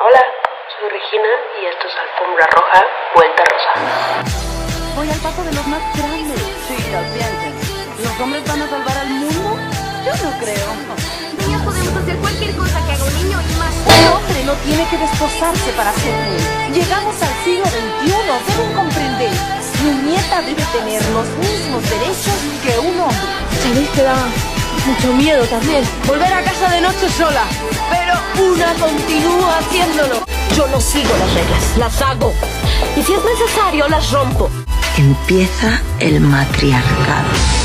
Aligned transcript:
Hola, 0.00 0.26
soy 0.74 0.90
Regina 0.90 1.30
y 1.62 1.66
esto 1.70 1.86
es 1.86 1.94
Alfombra 1.94 2.42
Roja, 2.50 2.82
Vuelta 3.14 3.42
Rosa. 3.46 3.72
Voy 4.96 5.06
al 5.08 5.20
paso 5.22 5.44
de 5.44 5.52
los 5.54 5.66
más 5.68 5.82
grandes. 5.94 6.42
Sí, 6.66 6.74
lo 6.90 6.98
sienten. 7.14 7.54
¿Los 8.02 8.18
hombres 8.18 8.42
van 8.42 8.62
a 8.62 8.66
salvar 8.66 8.98
al 8.98 9.06
mundo? 9.06 9.54
Yo 10.02 10.12
no 10.18 10.30
creo. 10.42 10.66
Niños 11.38 11.62
podemos 11.62 11.94
hacer 11.94 12.16
cualquier 12.18 12.56
cosa 12.58 12.74
que 12.82 12.90
haga 12.90 13.04
un 13.06 13.14
niño 13.22 13.38
y 13.38 13.54
más. 13.54 13.74
Un 13.86 14.18
hombre 14.18 14.38
no 14.42 14.54
tiene 14.66 14.82
que 14.90 14.98
desposarse 14.98 15.70
para 15.78 15.92
ser 15.94 16.10
rey. 16.10 16.42
Llegamos 16.74 17.14
al 17.22 17.34
siglo 17.46 17.66
XXI, 17.70 18.10
deben 18.10 18.74
comprender. 18.74 19.30
Mi 19.78 20.10
nieta 20.10 20.42
debe 20.42 20.64
tener 20.74 21.06
los 21.14 21.28
mismos 21.38 21.82
derechos 21.86 22.38
que 22.66 22.74
un 22.82 22.98
hombre. 22.98 23.30
¿Sabéis 23.62 23.90
que 23.94 24.02
da 24.02 24.18
mucho 24.90 25.08
miedo 25.14 25.46
también? 25.46 25.86
Volver 26.02 26.34
a 26.34 26.42
casa 26.42 26.66
de 26.74 26.80
noche 26.80 27.08
sola. 27.14 27.46
Pero 27.90 28.50
una 28.50 28.74
continúa 28.74 29.58
haciéndolo. 29.58 30.24
Yo 30.56 30.66
no 30.68 30.80
sigo 30.80 31.10
las 31.18 31.34
reglas, 31.34 31.76
las 31.76 32.02
hago. 32.02 32.32
Y 32.96 33.02
si 33.02 33.12
es 33.12 33.20
necesario, 33.24 33.88
las 33.88 34.10
rompo. 34.12 34.50
Empieza 34.96 35.80
el 35.98 36.20
matriarcado. 36.20 37.63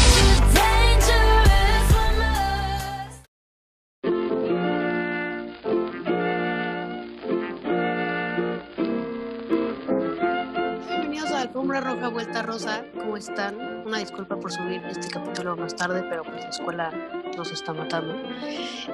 Están? 13.20 13.84
Una 13.86 14.00
disculpa 14.00 14.38
por 14.38 14.52
subir 14.52 14.82
este 14.90 15.10
capítulo 15.10 15.56
más 15.56 15.76
tarde, 15.76 16.04
pero 16.10 16.24
pues 16.24 16.42
la 16.42 16.50
escuela 16.50 16.92
nos 17.38 17.52
está 17.52 17.74
matando. 17.74 18.16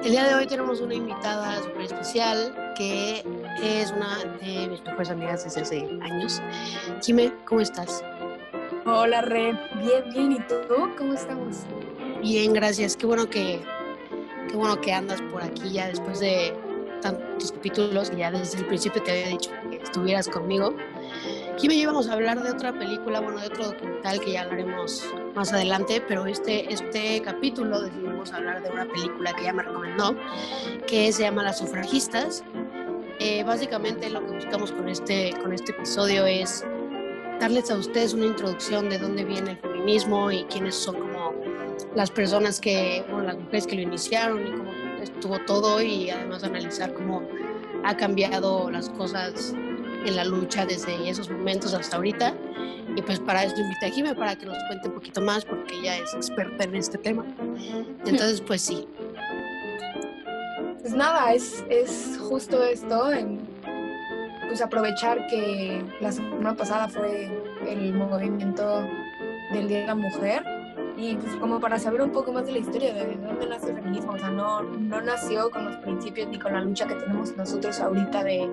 El 0.02 0.10
día 0.10 0.24
de 0.24 0.34
hoy 0.34 0.46
tenemos 0.46 0.80
una 0.80 0.94
invitada 0.94 1.62
súper 1.62 1.82
especial 1.82 2.74
que 2.76 3.24
es 3.62 3.92
una 3.92 4.18
de 4.40 4.68
mis 4.68 4.82
mejores 4.84 5.10
amigas 5.10 5.44
desde 5.44 5.62
hace 5.62 5.88
años. 6.02 6.42
Jime, 7.02 7.32
¿cómo 7.44 7.60
estás? 7.60 8.04
Hola, 8.84 9.22
Re. 9.22 9.52
Bien, 9.80 10.04
bien. 10.12 10.32
¿Y 10.32 10.38
tú? 10.40 10.94
¿Cómo 10.98 11.14
estamos? 11.14 11.58
Bien, 12.20 12.52
gracias. 12.52 12.96
Qué 12.96 13.06
bueno 13.06 13.30
que, 13.30 13.62
qué 14.48 14.56
bueno 14.56 14.80
que 14.80 14.92
andas 14.92 15.22
por 15.22 15.42
aquí 15.42 15.70
ya 15.70 15.88
después 15.88 16.20
de 16.20 16.52
tantos 17.00 17.52
capítulos 17.52 18.10
y 18.12 18.18
ya 18.18 18.30
desde 18.30 18.58
el 18.58 18.66
principio 18.66 19.02
te 19.02 19.12
había 19.12 19.28
dicho 19.28 19.50
que 19.70 19.76
estuvieras 19.76 20.28
conmigo. 20.28 20.74
Aquí 21.56 21.68
me 21.68 21.74
íbamos 21.74 22.06
a 22.10 22.12
hablar 22.12 22.42
de 22.42 22.50
otra 22.50 22.78
película, 22.78 23.18
bueno, 23.18 23.40
de 23.40 23.46
otro 23.46 23.68
documental 23.68 24.20
que 24.20 24.32
ya 24.32 24.42
hablaremos 24.42 25.02
más 25.34 25.54
adelante, 25.54 26.02
pero 26.06 26.26
este, 26.26 26.70
este 26.70 27.22
capítulo 27.22 27.80
decidimos 27.80 28.30
hablar 28.34 28.62
de 28.62 28.68
una 28.68 28.84
película 28.84 29.32
que 29.32 29.44
ella 29.44 29.54
me 29.54 29.62
recomendó, 29.62 30.14
que 30.86 31.10
se 31.12 31.22
llama 31.22 31.42
Las 31.42 31.56
sufragistas. 31.56 32.44
Eh, 33.20 33.42
básicamente 33.42 34.10
lo 34.10 34.22
que 34.26 34.34
buscamos 34.34 34.70
con 34.70 34.86
este, 34.90 35.32
con 35.42 35.54
este 35.54 35.72
episodio 35.72 36.26
es 36.26 36.62
darles 37.40 37.70
a 37.70 37.76
ustedes 37.78 38.12
una 38.12 38.26
introducción 38.26 38.90
de 38.90 38.98
dónde 38.98 39.24
viene 39.24 39.52
el 39.52 39.58
feminismo 39.58 40.30
y 40.30 40.44
quiénes 40.44 40.74
son 40.74 40.96
como 40.96 41.32
las 41.94 42.10
personas 42.10 42.60
que, 42.60 43.02
bueno, 43.08 43.28
las 43.28 43.38
mujeres 43.38 43.66
que 43.66 43.76
lo 43.76 43.80
iniciaron 43.80 44.46
y 44.46 44.50
cómo 44.50 44.72
estuvo 45.00 45.38
todo 45.46 45.80
y 45.80 46.10
además 46.10 46.44
analizar 46.44 46.92
cómo 46.92 47.22
ha 47.82 47.96
cambiado 47.96 48.70
las 48.70 48.90
cosas 48.90 49.54
en 50.08 50.16
la 50.16 50.24
lucha 50.24 50.66
desde 50.66 51.08
esos 51.08 51.30
momentos 51.30 51.74
hasta 51.74 51.96
ahorita. 51.96 52.34
Y 52.96 53.02
pues 53.02 53.20
para 53.20 53.44
eso 53.44 53.60
invité 53.60 53.86
a 53.86 53.90
Jime 53.90 54.14
para 54.14 54.36
que 54.36 54.46
nos 54.46 54.56
cuente 54.64 54.88
un 54.88 54.94
poquito 54.94 55.20
más 55.20 55.44
porque 55.44 55.74
ella 55.78 55.96
es 55.98 56.14
experta 56.14 56.64
en 56.64 56.76
este 56.76 56.98
tema. 56.98 57.24
Entonces, 58.06 58.40
pues 58.40 58.62
sí. 58.62 58.88
Pues 60.80 60.94
nada, 60.94 61.32
es, 61.34 61.64
es 61.68 62.16
justo 62.20 62.62
esto, 62.62 63.12
en, 63.12 63.40
pues 64.46 64.62
aprovechar 64.62 65.26
que 65.26 65.84
la 66.00 66.12
semana 66.12 66.54
pasada 66.54 66.88
fue 66.88 67.28
el 67.66 67.92
movimiento 67.92 68.86
del 69.52 69.68
Día 69.68 69.80
de 69.80 69.86
la 69.86 69.94
Mujer 69.94 70.44
y 70.96 71.14
pues 71.16 71.34
como 71.36 71.60
para 71.60 71.78
saber 71.78 72.00
un 72.00 72.10
poco 72.10 72.32
más 72.32 72.46
de 72.46 72.52
la 72.52 72.58
historia 72.58 72.94
de 72.94 73.16
dónde 73.16 73.46
nace 73.46 73.70
el 73.70 73.76
feminismo, 73.76 74.12
o 74.12 74.18
sea, 74.18 74.30
no, 74.30 74.62
no 74.62 75.00
nació 75.02 75.50
con 75.50 75.66
los 75.66 75.76
principios 75.76 76.28
ni 76.28 76.38
con 76.38 76.52
la 76.54 76.60
lucha 76.60 76.86
que 76.86 76.94
tenemos 76.94 77.36
nosotros 77.36 77.78
ahorita 77.80 78.24
de 78.24 78.48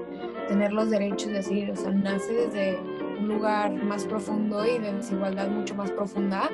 tener 0.48 0.74
los 0.74 0.90
derechos, 0.90 1.28
de 1.28 1.34
decir, 1.34 1.72
o 1.72 1.76
sea, 1.76 1.92
nace 1.92 2.34
desde 2.34 2.80
un 3.20 3.28
lugar 3.28 3.72
más 3.72 4.06
profundo 4.06 4.66
y 4.66 4.80
de 4.80 4.94
desigualdad 4.94 5.48
mucho 5.48 5.76
más 5.76 5.92
profunda. 5.92 6.50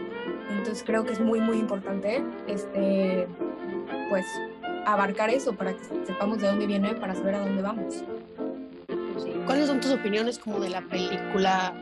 Entonces 0.50 0.84
creo 0.86 1.06
que 1.06 1.14
es 1.14 1.20
muy, 1.20 1.40
muy 1.42 1.58
importante, 1.58 2.24
este, 2.48 3.28
pues, 4.10 4.26
abarcar 4.86 5.30
eso 5.30 5.54
para 5.54 5.74
que 5.74 5.84
sepamos 6.06 6.40
de 6.40 6.48
dónde 6.48 6.68
viene, 6.68 6.94
para 6.96 7.16
saber 7.16 7.36
a 7.36 7.40
dónde 7.40 7.62
vamos. 7.62 8.04
Sí. 9.18 9.34
¿Cuáles 9.46 9.68
son 9.68 9.80
tus 9.80 9.92
opiniones 9.92 10.40
como 10.40 10.60
de 10.60 10.70
la 10.70 10.82
película, 10.82 11.74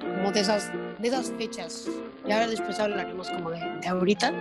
como 0.00 0.32
de 0.32 0.40
esas, 0.40 0.70
de 0.98 1.08
esas 1.08 1.30
fechas? 1.32 1.88
Ya 2.26 2.46
después 2.46 2.78
hablaremos 2.78 3.28
como 3.30 3.50
de, 3.50 3.58
de 3.80 3.88
ahorita, 3.88 4.32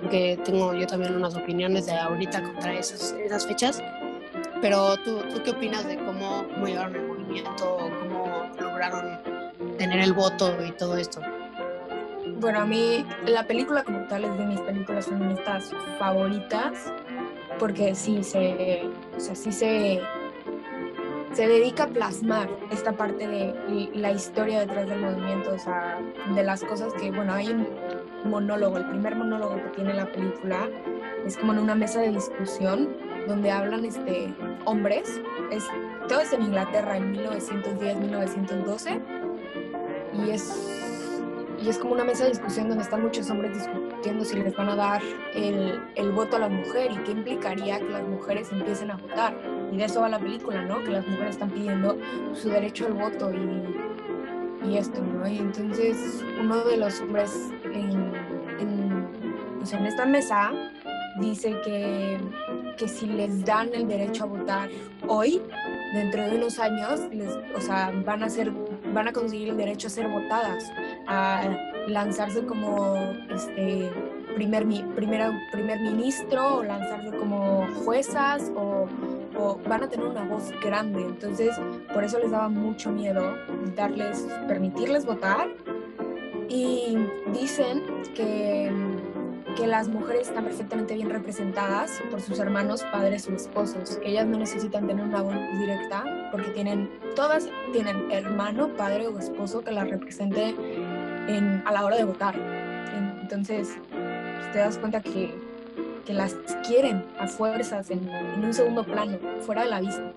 porque 0.00 0.38
tengo 0.44 0.74
yo 0.74 0.86
también 0.86 1.14
unas 1.14 1.36
opiniones 1.36 1.86
de 1.86 1.92
ahorita 1.92 2.42
contra 2.42 2.74
esas, 2.74 3.12
esas 3.12 3.46
fechas. 3.46 3.82
Pero 4.60 4.96
¿tú, 4.98 5.20
¿tú 5.32 5.42
qué 5.44 5.50
opinas 5.50 5.86
de 5.86 5.96
cómo, 5.96 6.46
cómo 6.54 6.66
llevaron 6.66 6.96
el 6.96 7.06
movimiento, 7.06 7.90
cómo 8.00 8.50
lograron 8.58 9.18
tener 9.78 10.00
el 10.00 10.12
voto 10.12 10.56
y 10.64 10.72
todo 10.72 10.96
esto? 10.96 11.20
Bueno, 12.38 12.60
a 12.60 12.66
mí 12.66 13.04
la 13.26 13.46
película 13.46 13.82
como 13.84 14.06
tal 14.08 14.24
es 14.24 14.38
de 14.38 14.46
mis 14.46 14.60
películas 14.60 15.06
feministas 15.06 15.72
favoritas 15.98 16.92
porque 17.58 17.94
sí 17.94 18.22
se, 18.22 18.88
o 19.16 19.20
sea, 19.20 19.34
sí 19.34 19.52
se, 19.52 20.00
se 21.32 21.48
dedica 21.48 21.84
a 21.84 21.88
plasmar 21.88 22.48
esta 22.70 22.92
parte 22.92 23.26
de 23.26 23.90
la 23.94 24.12
historia 24.12 24.60
detrás 24.60 24.88
del 24.88 25.00
movimiento, 25.00 25.54
o 25.54 25.58
sea, 25.58 25.98
de 26.34 26.42
las 26.42 26.62
cosas 26.64 26.92
que, 26.94 27.10
bueno, 27.10 27.32
hay 27.32 27.48
un 27.48 27.68
monólogo, 28.24 28.76
el 28.76 28.88
primer 28.88 29.16
monólogo 29.16 29.56
que 29.56 29.70
tiene 29.76 29.94
la 29.94 30.06
película 30.06 30.68
es 31.24 31.36
como 31.36 31.52
en 31.52 31.60
una 31.60 31.74
mesa 31.74 32.00
de 32.00 32.10
discusión 32.10 32.96
donde 33.26 33.50
hablan 33.50 33.84
este, 33.84 34.32
hombres, 34.64 35.20
es, 35.50 35.64
todo 36.08 36.20
es 36.20 36.32
en 36.32 36.42
Inglaterra 36.42 36.96
en 36.96 37.14
1910-1912 37.14 39.00
y 40.12 40.30
es 40.30 40.76
y 41.62 41.68
es 41.68 41.78
como 41.78 41.94
una 41.94 42.04
mesa 42.04 42.24
de 42.24 42.30
discusión 42.30 42.68
donde 42.68 42.84
están 42.84 43.02
muchos 43.02 43.28
hombres 43.30 43.54
discutiendo 43.54 44.24
si 44.24 44.36
les 44.36 44.54
van 44.54 44.68
a 44.68 44.76
dar 44.76 45.02
el, 45.34 45.80
el, 45.94 46.12
voto 46.12 46.36
a 46.36 46.40
la 46.40 46.48
mujer 46.48 46.92
y 46.92 46.96
qué 46.98 47.12
implicaría 47.12 47.78
que 47.78 47.88
las 47.88 48.06
mujeres 48.06 48.52
empiecen 48.52 48.90
a 48.90 48.96
votar. 48.96 49.34
Y 49.72 49.76
de 49.78 49.84
eso 49.84 50.00
va 50.00 50.08
la 50.08 50.18
película, 50.18 50.62
¿no? 50.62 50.82
Que 50.84 50.90
las 50.90 51.06
mujeres 51.06 51.30
están 51.30 51.50
pidiendo 51.50 51.98
su 52.34 52.50
derecho 52.50 52.86
al 52.86 52.92
voto 52.92 53.32
y, 53.32 54.68
y 54.68 54.76
esto, 54.76 55.00
¿no? 55.02 55.26
Y 55.26 55.38
entonces 55.38 56.24
uno 56.38 56.62
de 56.64 56.76
los 56.76 57.00
hombres 57.00 57.50
en, 57.64 58.12
en, 58.60 59.08
pues 59.58 59.72
en 59.72 59.86
esta 59.86 60.04
mesa 60.04 60.52
dice 61.20 61.58
que, 61.64 62.18
que 62.76 62.88
si 62.88 63.06
les 63.06 63.44
dan 63.44 63.70
el 63.74 63.88
derecho 63.88 64.24
a 64.24 64.26
votar 64.26 64.68
hoy, 65.08 65.40
dentro 65.94 66.22
de 66.24 66.36
unos 66.36 66.58
años, 66.58 67.00
les, 67.12 67.30
o 67.54 67.60
sea, 67.60 67.92
van 68.04 68.22
a 68.22 68.28
ser, 68.28 68.52
van 68.92 69.08
a 69.08 69.12
conseguir 69.12 69.48
el 69.50 69.56
derecho 69.56 69.86
a 69.86 69.90
ser 69.90 70.08
votadas, 70.08 70.70
a 71.06 71.42
lanzarse 71.88 72.44
como 72.44 72.96
este 73.34 73.90
primer, 74.34 74.66
primera, 74.94 75.32
primer 75.52 75.80
ministro 75.80 76.58
o 76.58 76.62
lanzarse 76.62 77.10
como 77.16 77.66
juezas 77.84 78.52
o, 78.54 78.86
o, 79.38 79.58
van 79.66 79.84
a 79.84 79.88
tener 79.88 80.06
una 80.06 80.24
voz 80.24 80.52
grande. 80.62 81.02
Entonces, 81.02 81.56
por 81.92 82.04
eso 82.04 82.18
les 82.18 82.30
daba 82.30 82.48
mucho 82.48 82.90
miedo 82.90 83.36
darles, 83.74 84.26
permitirles 84.46 85.06
votar. 85.06 85.48
Y 86.48 86.96
dicen 87.32 87.82
que 88.14 88.70
que 89.56 89.66
las 89.66 89.88
mujeres 89.88 90.28
están 90.28 90.44
perfectamente 90.44 90.94
bien 90.94 91.08
representadas 91.08 92.02
por 92.10 92.20
sus 92.20 92.38
hermanos, 92.38 92.84
padres 92.92 93.26
o 93.28 93.32
esposos, 93.32 93.98
ellas 94.04 94.26
no 94.26 94.38
necesitan 94.38 94.86
tener 94.86 95.04
una 95.04 95.22
voz 95.22 95.34
directa 95.58 96.04
porque 96.30 96.50
tienen, 96.50 96.90
todas 97.16 97.48
tienen 97.72 98.10
hermano, 98.10 98.68
padre 98.76 99.08
o 99.08 99.18
esposo 99.18 99.62
que 99.62 99.72
las 99.72 99.88
represente 99.88 100.54
en, 101.26 101.62
a 101.64 101.72
la 101.72 101.84
hora 101.84 101.96
de 101.96 102.04
votar. 102.04 102.34
Entonces, 103.22 103.76
pues, 103.90 104.52
te 104.52 104.58
das 104.58 104.78
cuenta 104.78 105.00
que, 105.00 105.34
que 106.04 106.12
las 106.12 106.34
quieren 106.64 107.04
a 107.18 107.26
fuerzas 107.26 107.90
en, 107.90 108.08
en 108.08 108.44
un 108.44 108.52
segundo 108.52 108.84
plano, 108.84 109.18
fuera 109.40 109.62
de 109.62 109.70
la 109.70 109.80
vista. 109.80 110.12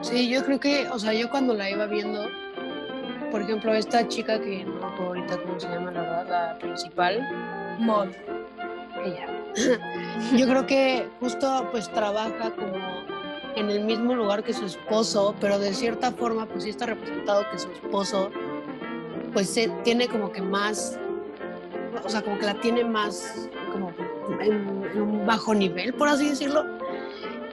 Sí, 0.00 0.28
yo 0.28 0.44
creo 0.44 0.58
que, 0.58 0.88
o 0.88 0.98
sea, 0.98 1.12
yo 1.12 1.28
cuando 1.30 1.54
la 1.54 1.70
iba 1.70 1.86
viendo, 1.86 2.26
por 3.30 3.42
ejemplo, 3.42 3.74
esta 3.74 4.08
chica 4.08 4.40
que 4.40 4.64
no 4.64 4.72
me 4.74 4.86
acuerdo 4.86 5.06
ahorita 5.06 5.36
cómo 5.42 5.60
se 5.60 5.68
llama, 5.68 5.92
la 5.92 6.00
verdad, 6.00 6.28
la 6.28 6.58
principal, 6.58 7.57
Mod. 7.78 8.08
Ella. 9.04 9.26
Yo 10.36 10.46
creo 10.46 10.66
que 10.66 11.08
justo 11.20 11.68
pues 11.70 11.90
trabaja 11.92 12.50
como 12.50 12.76
en 13.56 13.70
el 13.70 13.80
mismo 13.80 14.14
lugar 14.14 14.44
que 14.44 14.52
su 14.52 14.66
esposo, 14.66 15.34
pero 15.40 15.58
de 15.58 15.72
cierta 15.72 16.12
forma 16.12 16.46
pues 16.46 16.64
sí 16.64 16.70
está 16.70 16.86
representado 16.86 17.44
que 17.50 17.58
su 17.58 17.70
esposo 17.72 18.30
pues 19.32 19.48
se, 19.48 19.68
tiene 19.84 20.08
como 20.08 20.32
que 20.32 20.42
más, 20.42 20.98
o 22.04 22.08
sea, 22.08 22.22
como 22.22 22.38
que 22.38 22.46
la 22.46 22.54
tiene 22.54 22.84
más 22.84 23.48
como 23.72 23.92
en, 24.40 24.68
un 25.00 25.26
bajo 25.26 25.54
nivel, 25.54 25.94
por 25.94 26.08
así 26.08 26.28
decirlo. 26.28 26.64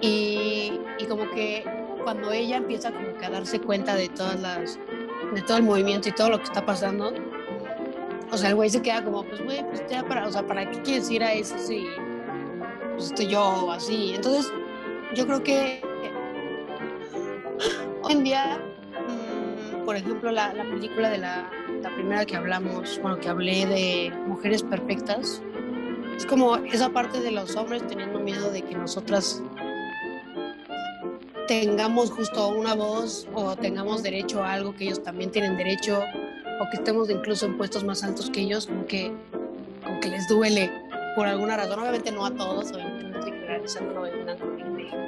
Y, 0.01 0.80
y 1.00 1.06
como 1.06 1.30
que 1.31 1.63
cuando 2.04 2.31
ella 2.31 2.57
empieza 2.57 2.92
como 2.92 3.16
que 3.18 3.25
a 3.25 3.30
darse 3.30 3.60
cuenta 3.60 3.95
de 3.95 4.10
todas 4.10 4.39
las, 4.39 4.80
de 5.33 5.42
todo 5.42 5.57
el 5.57 5.63
movimiento 5.63 6.10
y 6.10 6.12
todo 6.12 6.30
lo 6.30 6.38
que 6.38 6.45
está 6.45 6.66
pasando, 6.66 7.13
o 8.36 8.38
sea, 8.38 8.50
el 8.50 8.56
güey 8.56 8.70
se 8.70 8.82
queda 8.82 9.02
como, 9.02 9.24
pues 9.24 9.42
güey, 9.46 9.64
pues 9.70 9.82
ya 9.90 10.06
para, 10.06 10.28
o 10.28 10.32
sea, 10.32 10.46
¿para 10.46 10.70
qué 10.70 10.82
quieres 10.82 11.10
ir 11.10 11.24
a 11.24 11.32
eso 11.32 11.58
si 11.58 11.86
pues 12.94 13.06
estoy 13.06 13.28
yo 13.28 13.72
así? 13.72 14.12
Entonces, 14.14 14.52
yo 15.16 15.26
creo 15.26 15.42
que 15.42 15.82
hoy 18.04 18.12
en 18.12 18.24
día, 18.26 18.60
mm, 18.92 19.86
por 19.86 19.96
ejemplo, 19.96 20.34
la, 20.34 20.54
la 20.54 20.66
película 20.66 21.10
de 21.10 21.20
la, 21.20 21.50
la 21.82 21.96
primera 21.96 22.26
que 22.26 22.36
hablamos, 22.36 23.00
bueno, 23.02 23.18
que 23.22 23.30
hablé 23.30 23.66
de 23.68 24.12
mujeres 24.28 24.64
perfectas, 24.64 25.42
es 26.18 26.26
como 26.26 26.58
esa 26.58 26.90
parte 26.90 27.22
de 27.22 27.32
los 27.32 27.56
hombres 27.56 27.88
teniendo 27.88 28.20
miedo 28.20 28.52
de 28.52 28.64
que 28.64 28.76
nosotras 28.76 29.42
tengamos 31.48 32.12
justo 32.12 32.50
una 32.50 32.76
voz 32.76 33.30
o 33.34 33.56
tengamos 33.56 34.04
derecho 34.04 34.44
a 34.44 34.54
algo 34.54 34.76
que 34.76 34.86
ellos 34.86 35.02
también 35.02 35.32
tienen 35.32 35.56
derecho 35.56 36.04
o 36.60 36.69
que 36.69 36.78
estemos 36.78 37.10
incluso 37.10 37.46
en 37.46 37.57
puestos 37.57 37.84
más 37.84 38.04
altos 38.04 38.30
que 38.30 38.42
ellos, 38.42 38.68
como 38.68 38.86
que, 38.86 39.12
les 40.10 40.28
duele 40.28 40.72
por 41.16 41.25
alguna 41.28 41.57
razón. 41.57 41.80
Obviamente 41.80 42.12
no 42.12 42.25
a 42.25 42.31
todos, 42.31 42.72
obviamente 42.72 43.06
no 43.06 43.18
estoy 43.18 43.31
generalizando, 43.31 44.07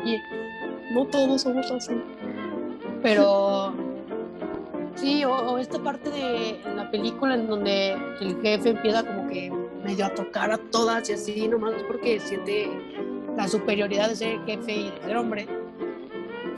y 0.05 0.17
no 0.93 1.05
todos 1.05 1.41
somos 1.41 1.69
así. 1.69 2.01
Pero 3.03 3.73
sí, 4.95 5.23
o, 5.23 5.57
esta 5.57 5.79
parte 5.79 6.09
de 6.09 6.59
la 6.75 6.89
película 6.89 7.35
en 7.35 7.47
donde 7.47 7.93
el 8.21 8.41
jefe 8.41 8.69
empieza 8.69 9.03
como 9.03 9.27
que 9.29 9.51
medio 9.83 10.05
a 10.05 10.09
tocar 10.09 10.51
a 10.51 10.57
todas 10.57 11.09
y 11.09 11.13
así, 11.13 11.47
nomás 11.47 11.75
porque 11.87 12.19
siente 12.19 12.67
la 13.35 13.47
superioridad 13.47 14.09
de 14.09 14.15
ser 14.15 14.45
jefe 14.45 14.71
y 14.71 14.89
de 14.89 15.01
ser 15.05 15.15
hombre 15.17 15.47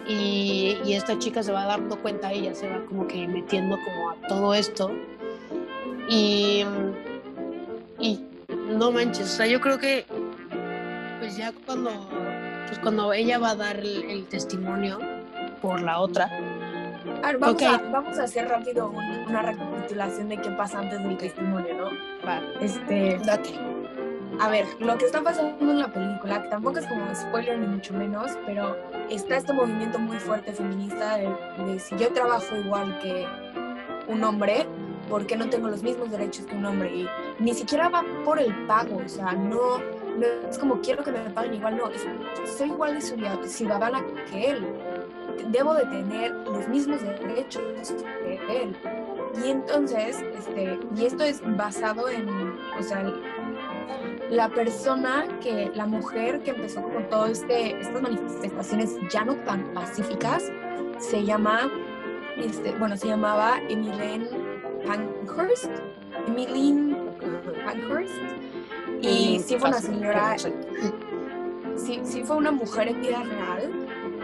y, 0.09 0.77
y, 0.83 0.93
esta 0.93 1.19
chica 1.19 1.43
se 1.43 1.51
va 1.51 1.65
dando 1.65 2.01
cuenta, 2.01 2.33
ella 2.33 2.55
se 2.55 2.67
va 2.67 2.83
como 2.85 3.07
que 3.07 3.27
metiendo 3.27 3.77
como 3.85 4.09
a 4.09 4.15
todo 4.27 4.55
esto 4.55 4.91
y, 6.09 6.65
y 7.99 8.19
no 8.67 8.91
manches, 8.91 9.33
o 9.33 9.37
sea, 9.37 9.45
yo 9.45 9.61
creo 9.61 9.77
que 9.77 10.05
pues 11.19 11.37
ya 11.37 11.53
cuando, 11.65 11.91
pues 12.67 12.79
cuando 12.79 13.13
ella 13.13 13.37
va 13.37 13.51
a 13.51 13.55
dar 13.55 13.77
el, 13.77 14.03
el 14.09 14.25
testimonio 14.25 14.99
por 15.61 15.81
la 15.81 15.99
otra. 15.99 16.25
A 17.21 17.27
ver, 17.27 17.37
vamos, 17.37 17.55
okay. 17.55 17.67
a, 17.67 17.77
vamos 17.91 18.17
a 18.17 18.23
hacer 18.23 18.47
rápido 18.47 18.89
una, 18.89 19.25
una, 19.27 19.41
recapitulación 19.41 20.29
de 20.29 20.37
qué 20.37 20.49
pasa 20.51 20.79
antes 20.79 21.03
del 21.03 21.17
testimonio, 21.17 21.75
¿no? 21.77 21.89
Este, 22.61 23.19
Date. 23.25 23.68
A 24.39 24.47
ver, 24.47 24.65
lo 24.79 24.97
que 24.97 25.05
está 25.05 25.21
pasando 25.21 25.71
en 25.71 25.79
la 25.79 25.91
película, 25.91 26.41
que 26.41 26.47
tampoco 26.47 26.79
es 26.79 26.87
como 26.87 27.13
spoiler 27.13 27.59
ni 27.59 27.67
mucho 27.67 27.93
menos, 27.93 28.31
pero 28.45 28.77
está 29.09 29.35
este 29.35 29.51
movimiento 29.51 29.99
muy 29.99 30.17
fuerte 30.17 30.53
feminista 30.53 31.17
de, 31.17 31.29
de 31.65 31.79
si 31.79 31.97
yo 31.97 32.11
trabajo 32.13 32.55
igual 32.55 32.97
que 32.99 33.27
un 34.07 34.23
hombre, 34.23 34.65
¿por 35.09 35.25
qué 35.25 35.35
no 35.35 35.49
tengo 35.49 35.67
los 35.67 35.83
mismos 35.83 36.09
derechos 36.11 36.45
que 36.45 36.55
un 36.55 36.65
hombre? 36.65 36.89
Y 36.95 37.09
ni 37.39 37.53
siquiera 37.53 37.89
va 37.89 38.03
por 38.23 38.39
el 38.39 38.53
pago, 38.65 39.01
o 39.05 39.09
sea, 39.09 39.33
no, 39.33 39.81
es 40.49 40.57
como 40.57 40.79
quiero 40.79 41.03
que 41.03 41.11
me 41.11 41.19
paguen 41.31 41.55
igual, 41.55 41.77
no, 41.77 41.89
soy 42.57 42.69
igual 42.69 42.95
de 42.95 43.47
ciudadana 43.47 44.05
que 44.31 44.51
él, 44.51 44.65
debo 45.51 45.73
de 45.73 45.85
tener 45.85 46.31
los 46.31 46.67
mismos 46.67 47.01
derechos 47.01 47.63
que 48.23 48.63
él. 48.63 48.75
Y 49.43 49.51
entonces, 49.51 50.23
este, 50.37 50.79
y 50.95 51.05
esto 51.05 51.23
es 51.23 51.41
basado 51.55 52.09
en, 52.09 52.27
o 52.77 52.81
sea, 52.81 53.03
la 54.29 54.49
persona 54.49 55.25
que, 55.41 55.71
la 55.73 55.85
mujer 55.85 56.41
que 56.41 56.51
empezó 56.51 56.83
con 56.83 57.09
todas 57.09 57.31
este, 57.31 57.79
estas 57.79 58.01
manifestaciones 58.01 58.97
ya 59.11 59.25
no 59.25 59.35
tan 59.37 59.73
pacíficas, 59.73 60.51
se 60.99 61.23
llama, 61.23 61.71
este, 62.37 62.73
bueno, 62.73 62.95
se 62.95 63.07
llamaba 63.07 63.59
Emilene 63.69 64.27
Pankhurst, 64.85 65.71
Emmeline 66.27 66.95
Pankhurst, 67.65 68.13
y 69.01 69.39
sí 69.39 69.57
fue 69.57 69.69
una 69.69 69.79
señora, 69.79 70.35
sí, 71.75 71.99
sí 72.03 72.23
fue 72.23 72.35
una 72.35 72.51
mujer 72.51 72.89
en 72.89 73.01
vida 73.01 73.23
real 73.23 73.71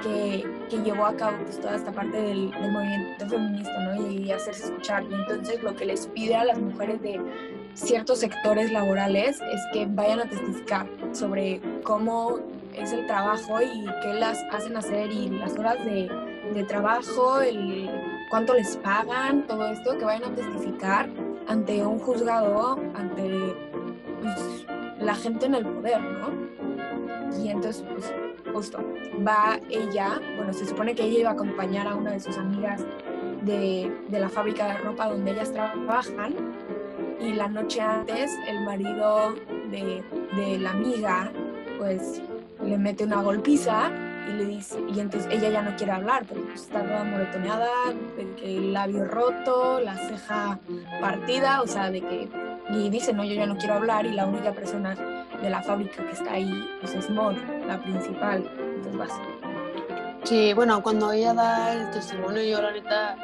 que, 0.03 0.45
que 0.69 0.77
llevó 0.83 1.05
a 1.05 1.15
cabo 1.15 1.37
pues, 1.43 1.59
toda 1.59 1.75
esta 1.75 1.91
parte 1.91 2.17
del, 2.17 2.51
del 2.51 2.71
movimiento 2.71 3.27
feminista, 3.27 3.79
¿no? 3.79 4.07
Y, 4.11 4.17
y 4.27 4.31
hacerse 4.31 4.65
escuchar. 4.65 5.03
Y 5.09 5.13
entonces 5.13 5.63
lo 5.63 5.75
que 5.75 5.85
les 5.85 6.07
pide 6.07 6.35
a 6.35 6.43
las 6.43 6.59
mujeres 6.59 7.01
de 7.01 7.21
ciertos 7.75 8.19
sectores 8.19 8.71
laborales 8.71 9.39
es 9.41 9.61
que 9.73 9.85
vayan 9.85 10.21
a 10.21 10.29
testificar 10.29 10.87
sobre 11.11 11.61
cómo 11.83 12.39
es 12.73 12.91
el 12.91 13.05
trabajo 13.05 13.61
y 13.61 13.85
qué 14.01 14.13
las 14.13 14.41
hacen 14.51 14.75
hacer 14.77 15.11
y 15.11 15.29
las 15.29 15.57
horas 15.57 15.83
de, 15.85 16.09
de 16.53 16.63
trabajo, 16.63 17.41
el 17.41 17.89
cuánto 18.29 18.53
les 18.53 18.77
pagan, 18.77 19.45
todo 19.45 19.67
esto, 19.67 19.97
que 19.97 20.05
vayan 20.05 20.31
a 20.31 20.35
testificar 20.35 21.09
ante 21.47 21.85
un 21.85 21.99
juzgado, 21.99 22.79
ante 22.95 23.55
pues, 24.21 24.65
la 24.99 25.15
gente 25.15 25.45
en 25.45 25.55
el 25.55 25.65
poder, 25.65 26.01
¿no? 26.01 26.45
Y 27.37 27.49
entonces, 27.49 27.83
pues, 27.91 28.13
justo, 28.53 28.79
va 29.25 29.59
ella, 29.69 30.21
bueno, 30.37 30.53
se 30.53 30.65
supone 30.65 30.95
que 30.95 31.03
ella 31.03 31.19
iba 31.19 31.29
a 31.31 31.33
acompañar 31.33 31.87
a 31.87 31.95
una 31.95 32.11
de 32.11 32.19
sus 32.21 32.37
amigas 32.37 32.81
de, 33.43 33.91
de 34.07 34.19
la 34.19 34.29
fábrica 34.29 34.67
de 34.67 34.77
ropa 34.77 35.09
donde 35.09 35.31
ellas 35.31 35.51
trabajan 35.51 36.33
y 37.19 37.33
la 37.33 37.47
noche 37.47 37.81
antes 37.81 38.31
el 38.47 38.61
marido 38.61 39.33
de, 39.71 40.03
de, 40.35 40.59
la 40.59 40.71
amiga 40.71 41.31
pues 41.77 42.21
le 42.63 42.77
mete 42.77 43.03
una 43.03 43.21
golpiza 43.21 43.91
y 44.29 44.33
le 44.33 44.45
dice 44.45 44.79
y 44.93 44.99
entonces 44.99 45.31
ella 45.31 45.49
ya 45.49 45.61
no 45.61 45.75
quiere 45.75 45.91
hablar 45.91 46.25
porque 46.25 46.43
pues, 46.43 46.61
está 46.61 46.83
toda 46.83 47.03
moretoneada 47.03 47.67
el 48.43 48.73
labio 48.73 49.05
roto 49.05 49.79
la 49.79 49.95
ceja 49.97 50.59
partida 50.99 51.61
o 51.61 51.67
sea 51.67 51.91
de 51.91 52.01
que 52.01 52.29
y 52.69 52.89
dice 52.89 53.13
no 53.13 53.23
yo 53.23 53.35
ya 53.35 53.45
no 53.45 53.57
quiero 53.57 53.75
hablar 53.75 54.05
y 54.05 54.11
la 54.11 54.25
única 54.25 54.51
persona 54.51 54.95
de 55.41 55.49
la 55.49 55.61
fábrica 55.61 56.03
que 56.03 56.11
está 56.11 56.33
ahí 56.33 56.67
pues 56.81 56.95
es 56.95 57.09
Maud 57.09 57.35
la 57.67 57.81
principal. 57.81 58.49
Entonces 58.57 58.97
vas. 58.97 59.11
Sí 60.23 60.53
bueno 60.53 60.81
cuando 60.81 61.11
ella 61.11 61.33
da 61.33 61.73
el 61.73 61.91
testimonio 61.91 62.43
yo 62.43 62.61
la 62.61 62.71
neta 62.71 63.17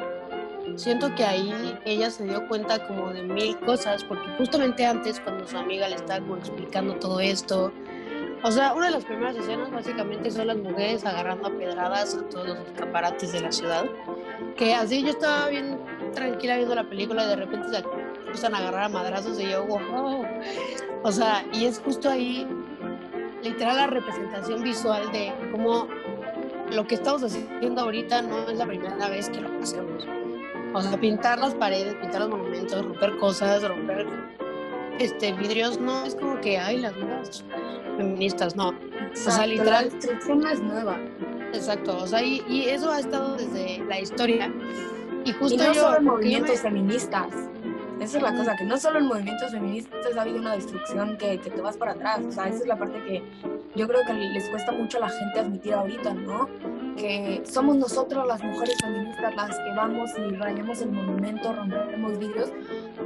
siento 0.76 1.14
que 1.14 1.24
ahí 1.24 1.78
ella 1.84 2.10
se 2.10 2.24
dio 2.24 2.46
cuenta 2.48 2.86
como 2.86 3.12
de 3.12 3.22
mil 3.22 3.58
cosas, 3.60 4.04
porque 4.04 4.26
justamente 4.38 4.84
antes 4.84 5.20
cuando 5.20 5.46
su 5.46 5.56
amiga 5.56 5.88
le 5.88 5.96
estaba 5.96 6.20
como 6.20 6.36
explicando 6.36 6.94
todo 6.94 7.20
esto, 7.20 7.72
o 8.44 8.50
sea, 8.50 8.74
una 8.74 8.86
de 8.86 8.92
las 8.92 9.04
primeras 9.04 9.36
escenas 9.36 9.70
básicamente 9.70 10.30
son 10.30 10.48
las 10.48 10.56
mujeres 10.56 11.04
agarrando 11.04 11.46
a 11.46 11.50
pedradas 11.50 12.16
a 12.16 12.28
todos 12.28 12.48
los 12.48 12.58
escaparates 12.58 13.32
de 13.32 13.40
la 13.40 13.52
ciudad, 13.52 13.84
que 14.56 14.74
así 14.74 15.02
yo 15.02 15.10
estaba 15.10 15.48
bien 15.48 15.78
tranquila 16.12 16.56
viendo 16.56 16.74
la 16.74 16.88
película 16.88 17.24
y 17.24 17.28
de 17.28 17.36
repente 17.36 17.68
se 17.68 17.84
empiezan 18.26 18.54
a 18.54 18.58
agarrar 18.58 18.84
a 18.84 18.88
madrazos 18.88 19.38
y 19.38 19.48
yo, 19.48 19.64
wow, 19.64 20.26
o 21.04 21.12
sea, 21.12 21.44
y 21.52 21.66
es 21.66 21.80
justo 21.80 22.10
ahí 22.10 22.46
literal 23.42 23.76
la 23.76 23.86
representación 23.86 24.62
visual 24.62 25.10
de 25.12 25.32
cómo 25.52 25.86
lo 26.72 26.86
que 26.86 26.96
estamos 26.96 27.22
haciendo 27.22 27.82
ahorita 27.82 28.22
no 28.22 28.48
es 28.48 28.58
la 28.58 28.66
primera 28.66 29.08
vez 29.08 29.28
que 29.28 29.40
lo 29.40 29.48
hacemos. 29.60 30.06
O 30.74 30.80
sea, 30.80 30.98
pintar 30.98 31.38
las 31.38 31.54
paredes, 31.54 31.94
pintar 31.96 32.22
los 32.22 32.30
monumentos, 32.30 32.84
romper 32.84 33.16
cosas, 33.18 33.62
romper 33.66 34.06
este 34.98 35.32
vidrios, 35.32 35.78
no 35.80 36.04
es 36.04 36.14
como 36.14 36.40
que 36.40 36.58
hay 36.58 36.78
las 36.78 36.96
nuevas 36.96 37.44
feministas, 37.96 38.56
no. 38.56 38.70
Exacto, 38.70 39.28
o 39.28 39.32
sea, 39.32 39.46
literal. 39.46 39.86
La 39.86 39.94
destrucción 39.94 40.40
no 40.40 40.48
es 40.48 40.60
nueva. 40.60 40.98
Exacto, 41.52 41.98
o 41.98 42.06
sea, 42.06 42.22
y, 42.22 42.42
y, 42.48 42.68
eso 42.68 42.90
ha 42.90 43.00
estado 43.00 43.36
desde 43.36 43.84
la 43.84 44.00
historia. 44.00 44.52
Y 45.24 45.32
justo 45.32 45.62
y 45.62 45.66
no 45.66 45.72
yo, 45.72 45.82
solo 45.82 45.98
en 45.98 46.04
movimientos 46.04 46.50
me... 46.50 46.70
feministas. 46.70 47.28
Esa 48.00 48.16
es 48.16 48.22
la 48.22 48.34
cosa, 48.34 48.56
que 48.56 48.64
no 48.64 48.76
solo 48.78 48.98
en 48.98 49.06
movimientos 49.06 49.52
feministas 49.52 50.16
ha 50.16 50.22
habido 50.22 50.38
una 50.38 50.54
destrucción 50.54 51.16
que, 51.18 51.38
que 51.38 51.50
te 51.50 51.60
vas 51.60 51.76
para 51.76 51.92
atrás. 51.92 52.20
O 52.26 52.32
sea, 52.32 52.48
esa 52.48 52.58
es 52.58 52.66
la 52.66 52.76
parte 52.76 53.00
que 53.04 53.22
yo 53.76 53.86
creo 53.86 54.00
que 54.06 54.14
les 54.14 54.48
cuesta 54.48 54.72
mucho 54.72 54.98
a 54.98 55.02
la 55.02 55.08
gente 55.08 55.38
admitir 55.38 55.74
ahorita, 55.74 56.14
¿no? 56.14 56.48
Que 56.96 57.42
somos 57.44 57.76
nosotros 57.76 58.26
las 58.26 58.42
mujeres 58.42 58.76
feministas 58.80 59.34
las 59.34 59.58
que 59.58 59.70
vamos 59.74 60.10
y 60.18 60.34
rayamos 60.34 60.80
el 60.82 60.92
monumento, 60.92 61.52
rompemos 61.52 62.18
vidrios 62.18 62.50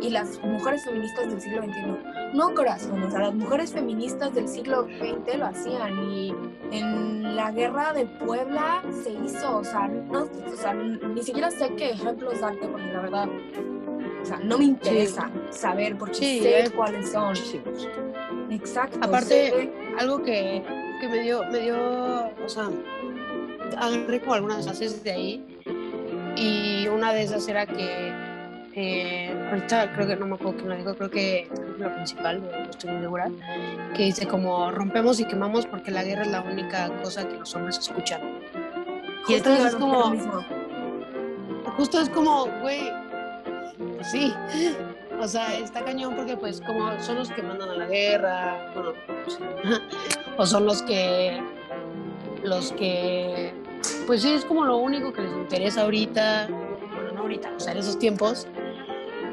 y 0.00 0.11
las 0.11 0.40
mujeres 0.43 0.85
feministas 0.85 1.28
del 1.28 1.40
siglo 1.40 1.62
XXI. 1.62 2.35
No, 2.35 2.55
corazón, 2.55 3.02
o 3.02 3.11
sea, 3.11 3.21
las 3.21 3.35
mujeres 3.35 3.73
feministas 3.73 4.35
del 4.35 4.49
siglo 4.49 4.85
XX 4.85 5.38
lo 5.38 5.47
hacían 5.47 6.11
y 6.11 6.35
en 6.73 7.37
la 7.37 7.52
guerra 7.52 7.93
de 7.93 8.07
Puebla 8.07 8.83
se 9.02 9.12
hizo, 9.12 9.59
o 9.59 9.64
sea, 9.64 9.88
no, 9.88 10.23
o 10.25 10.57
sea 10.57 10.75
ni 10.75 11.23
siquiera 11.23 11.50
sé 11.50 11.75
qué 11.76 11.90
ejemplos 11.90 12.40
darte 12.40 12.66
porque 12.66 12.93
la 12.93 13.00
verdad, 13.00 13.28
o 14.23 14.25
sea, 14.25 14.38
no 14.38 14.59
me 14.59 14.64
interesa 14.64 15.31
sí. 15.50 15.59
saber 15.59 15.97
porque 15.97 16.14
sí, 16.14 16.40
sé 16.40 16.61
es, 16.61 16.71
cuáles 16.71 17.11
son. 17.11 17.37
Sí. 17.37 17.61
Exacto. 18.50 18.99
Aparte, 19.02 19.50
sé. 19.50 19.73
algo 19.99 20.23
que, 20.23 20.62
que 21.00 21.09
me 21.09 21.21
dio, 21.21 21.45
me 21.50 21.59
dio, 21.61 21.76
o 22.45 22.49
sea, 22.49 22.69
agarré 23.76 24.20
como 24.20 24.35
algunas 24.35 24.64
frases 24.64 25.02
de 25.02 25.12
ahí 25.12 25.44
y 26.37 26.88
una 26.88 27.12
de 27.12 27.23
esas 27.23 27.46
era 27.49 27.66
que 27.66 28.12
eh, 28.75 29.49
ahorita 29.50 29.92
creo 29.94 30.06
que 30.06 30.16
no 30.16 30.26
me 30.26 30.35
acuerdo 30.35 30.56
quién 30.56 30.68
lo 30.68 30.76
dijo, 30.76 30.94
creo 30.94 31.11
que 31.11 31.49
película 31.50 31.94
principal, 31.94 32.42
no 32.42 32.70
estoy 32.70 32.90
muy 32.90 33.00
segura, 33.00 33.30
que 33.94 34.02
dice 34.04 34.26
como 34.26 34.70
rompemos 34.70 35.18
y 35.20 35.25
quemamos 35.25 35.66
porque 35.66 35.90
la 35.90 36.04
guerra 36.04 36.23
es 36.23 36.28
la 36.28 36.42
única 36.42 36.90
cosa 37.02 37.26
que 37.26 37.37
los 37.37 37.54
hombres 37.54 37.78
escuchan. 37.78 38.20
Y 39.28 39.35
entonces 39.35 39.66
es 39.66 39.75
como, 39.76 40.14
lo 41.64 41.70
justo 41.73 42.00
es 42.00 42.08
como, 42.11 42.46
güey, 42.61 42.90
pues 43.96 44.11
sí. 44.11 44.32
O 45.18 45.26
sea, 45.26 45.56
está 45.56 45.82
cañón 45.82 46.14
porque 46.14 46.37
pues 46.37 46.61
como 46.61 47.00
son 47.00 47.16
los 47.16 47.30
que 47.30 47.42
mandan 47.42 47.70
a 47.70 47.75
la 47.75 47.87
guerra, 47.87 48.70
bueno, 48.75 48.92
o 50.37 50.44
son 50.44 50.66
los 50.66 50.82
que, 50.82 51.42
los 52.42 52.70
que, 52.73 53.54
pues 54.06 54.23
sí, 54.23 54.33
es 54.33 54.45
como 54.45 54.64
lo 54.64 54.76
único 54.78 55.12
que 55.12 55.23
les 55.23 55.33
interesa 55.33 55.83
ahorita, 55.83 56.49
bueno, 56.49 57.12
no 57.12 57.21
ahorita, 57.23 57.52
o 57.56 57.61
sea, 57.61 57.73
en 57.73 57.78
esos 57.78 57.99
tiempos. 57.99 58.47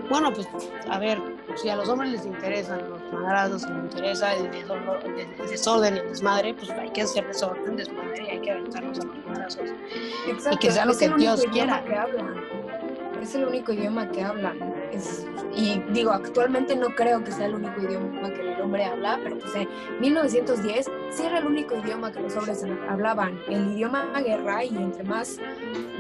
Bueno, 0.10 0.34
pues 0.34 0.48
a 0.90 1.00
ver, 1.00 1.22
si 1.56 1.70
a 1.70 1.76
los 1.76 1.88
hombres 1.90 2.12
les 2.12 2.26
interesan 2.26 2.90
los 2.90 3.02
madrazos, 3.14 3.64
les 3.70 3.84
interesa 3.84 4.34
el, 4.34 4.52
desorden, 4.52 5.20
el 5.20 5.50
desorden 5.50 5.96
y 5.96 6.00
el 6.00 6.10
desmadre, 6.10 6.54
pues 6.54 6.70
hay 6.72 6.90
que 6.90 7.02
hacer 7.04 7.26
desorden, 7.28 7.78
desmadre 7.78 8.24
y 8.24 8.30
hay 8.30 8.40
que 8.40 8.52
aventarnos 8.52 9.00
a 9.00 9.06
los 9.06 9.26
madrazos. 9.26 9.70
Exacto, 10.28 10.60
que 10.60 10.72
sea 10.72 10.86
lo 10.86 10.92
es 10.92 10.98
que 10.98 11.06
el 11.06 11.14
único 11.14 11.36
Dios 11.36 11.46
idioma 11.46 11.82
quiera. 11.82 11.86
que 11.86 11.96
hablan. 11.96 12.44
Es 13.22 13.36
el 13.36 13.46
único 13.46 13.72
idioma 13.72 14.10
que 14.10 14.22
hablan. 14.22 14.83
Y 15.56 15.80
digo, 15.92 16.12
actualmente 16.12 16.76
no 16.76 16.88
creo 16.96 17.24
que 17.24 17.32
sea 17.32 17.46
el 17.46 17.56
único 17.56 17.82
idioma 17.82 18.30
que 18.34 18.54
el 18.54 18.62
hombre 18.62 18.86
habla, 18.86 19.20
pero 19.24 19.38
pues 19.38 19.54
en 19.56 19.68
1910 20.00 20.90
sí 21.12 21.24
era 21.24 21.40
el 21.40 21.46
único 21.46 21.76
idioma 21.78 22.12
que 22.12 22.22
los 22.22 22.36
hombres 22.36 22.66
hablaban. 22.90 23.40
El 23.48 23.74
idioma 23.74 24.22
guerra 24.22 24.64
y 24.64 24.76
entre 24.76 25.04
más 25.04 25.40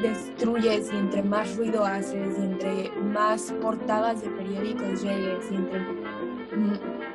destruyes 0.01 0.91
y 0.91 0.97
entre 0.97 1.23
más 1.23 1.55
ruido 1.55 1.85
haces 1.85 2.37
y 2.37 2.41
entre 2.41 2.91
más 3.01 3.53
portadas 3.61 4.21
de 4.21 4.29
periódicos 4.29 5.03
llegues 5.03 5.51
y 5.51 5.55
entre 5.55 5.81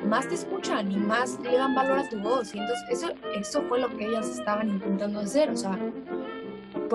más 0.04 0.28
te 0.28 0.34
escuchan 0.34 0.90
y 0.90 0.96
más 0.96 1.38
le 1.40 1.56
dan 1.56 1.74
valor 1.74 1.98
a 1.98 2.08
tu 2.08 2.18
voz. 2.20 2.54
Y 2.54 2.58
entonces 2.58 2.84
eso, 2.90 3.12
eso 3.34 3.62
fue 3.68 3.80
lo 3.80 3.88
que 3.96 4.06
ellas 4.06 4.28
estaban 4.28 4.68
intentando 4.68 5.20
hacer. 5.20 5.50
O 5.50 5.56
sea, 5.56 5.78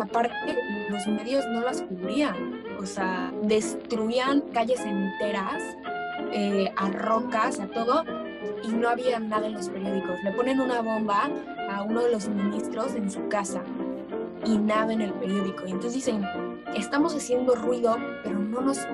aparte, 0.02 0.58
los 0.90 1.08
medios 1.08 1.46
no 1.48 1.62
las 1.62 1.82
cubrían. 1.82 2.53
O 2.84 2.86
sea, 2.86 3.32
destruían 3.44 4.42
calles 4.54 4.82
enteras, 4.82 5.64
eh, 6.34 6.70
a 6.76 6.90
rocas, 6.90 7.62
a 7.62 7.68
todo, 7.68 8.04
y 8.62 8.68
no 8.68 8.90
había 8.90 9.20
nada 9.20 9.48
en 9.48 9.54
los 9.54 9.70
periódicos. 9.70 10.22
Le 10.22 10.34
ponen 10.34 10.60
una 10.60 10.82
bomba 10.82 11.30
a 11.70 11.82
uno 11.84 12.04
de 12.04 12.12
los 12.12 12.28
ministros 12.28 12.94
en 12.96 13.10
su 13.10 13.30
casa 13.30 13.64
y 14.46 14.58
nada 14.58 14.92
en 14.92 15.00
el 15.00 15.14
periódico. 15.14 15.66
Y 15.66 15.72
entonces 15.72 15.94
dicen, 15.94 16.26
estamos 16.76 17.16
haciendo 17.16 17.56
ruido, 17.56 17.96
pero 18.22 18.38
no 18.38 18.60
nos, 18.60 18.86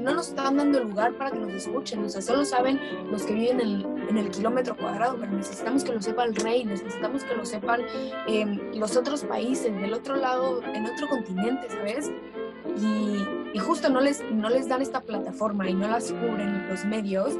no 0.00 0.14
nos 0.14 0.30
están 0.30 0.56
dando 0.56 0.82
lugar 0.82 1.12
para 1.16 1.30
que 1.30 1.38
nos 1.38 1.52
escuchen. 1.52 2.04
O 2.04 2.08
sea, 2.08 2.20
solo 2.20 2.44
saben 2.44 2.80
los 3.08 3.22
que 3.22 3.34
viven 3.34 3.60
en, 3.60 4.18
el 4.18 4.30
kilómetro 4.30 4.76
cuadrado, 4.76 5.16
pero 5.20 5.30
necesitamos 5.30 5.84
que 5.84 5.92
lo 5.92 6.02
sepa 6.02 6.24
el 6.24 6.34
rey, 6.34 6.64
necesitamos 6.64 7.22
que 7.22 7.36
lo 7.36 7.46
sepan 7.46 7.82
em, 8.26 8.58
los 8.74 8.96
otros 8.96 9.22
países, 9.24 9.72
del 9.80 9.94
otro 9.94 10.16
lado, 10.16 10.60
en 10.74 10.86
otro 10.86 11.08
continente, 11.08 11.70
¿sabes? 11.70 12.10
Y, 12.76 13.58
justo 13.58 13.88
no 13.90 14.00
les, 14.00 14.22
no 14.30 14.48
les 14.48 14.68
dan 14.68 14.82
esta 14.82 15.00
plataforma 15.00 15.68
y 15.68 15.74
no 15.74 15.88
las 15.88 16.12
cubren 16.12 16.68
los 16.68 16.84
medios, 16.84 17.34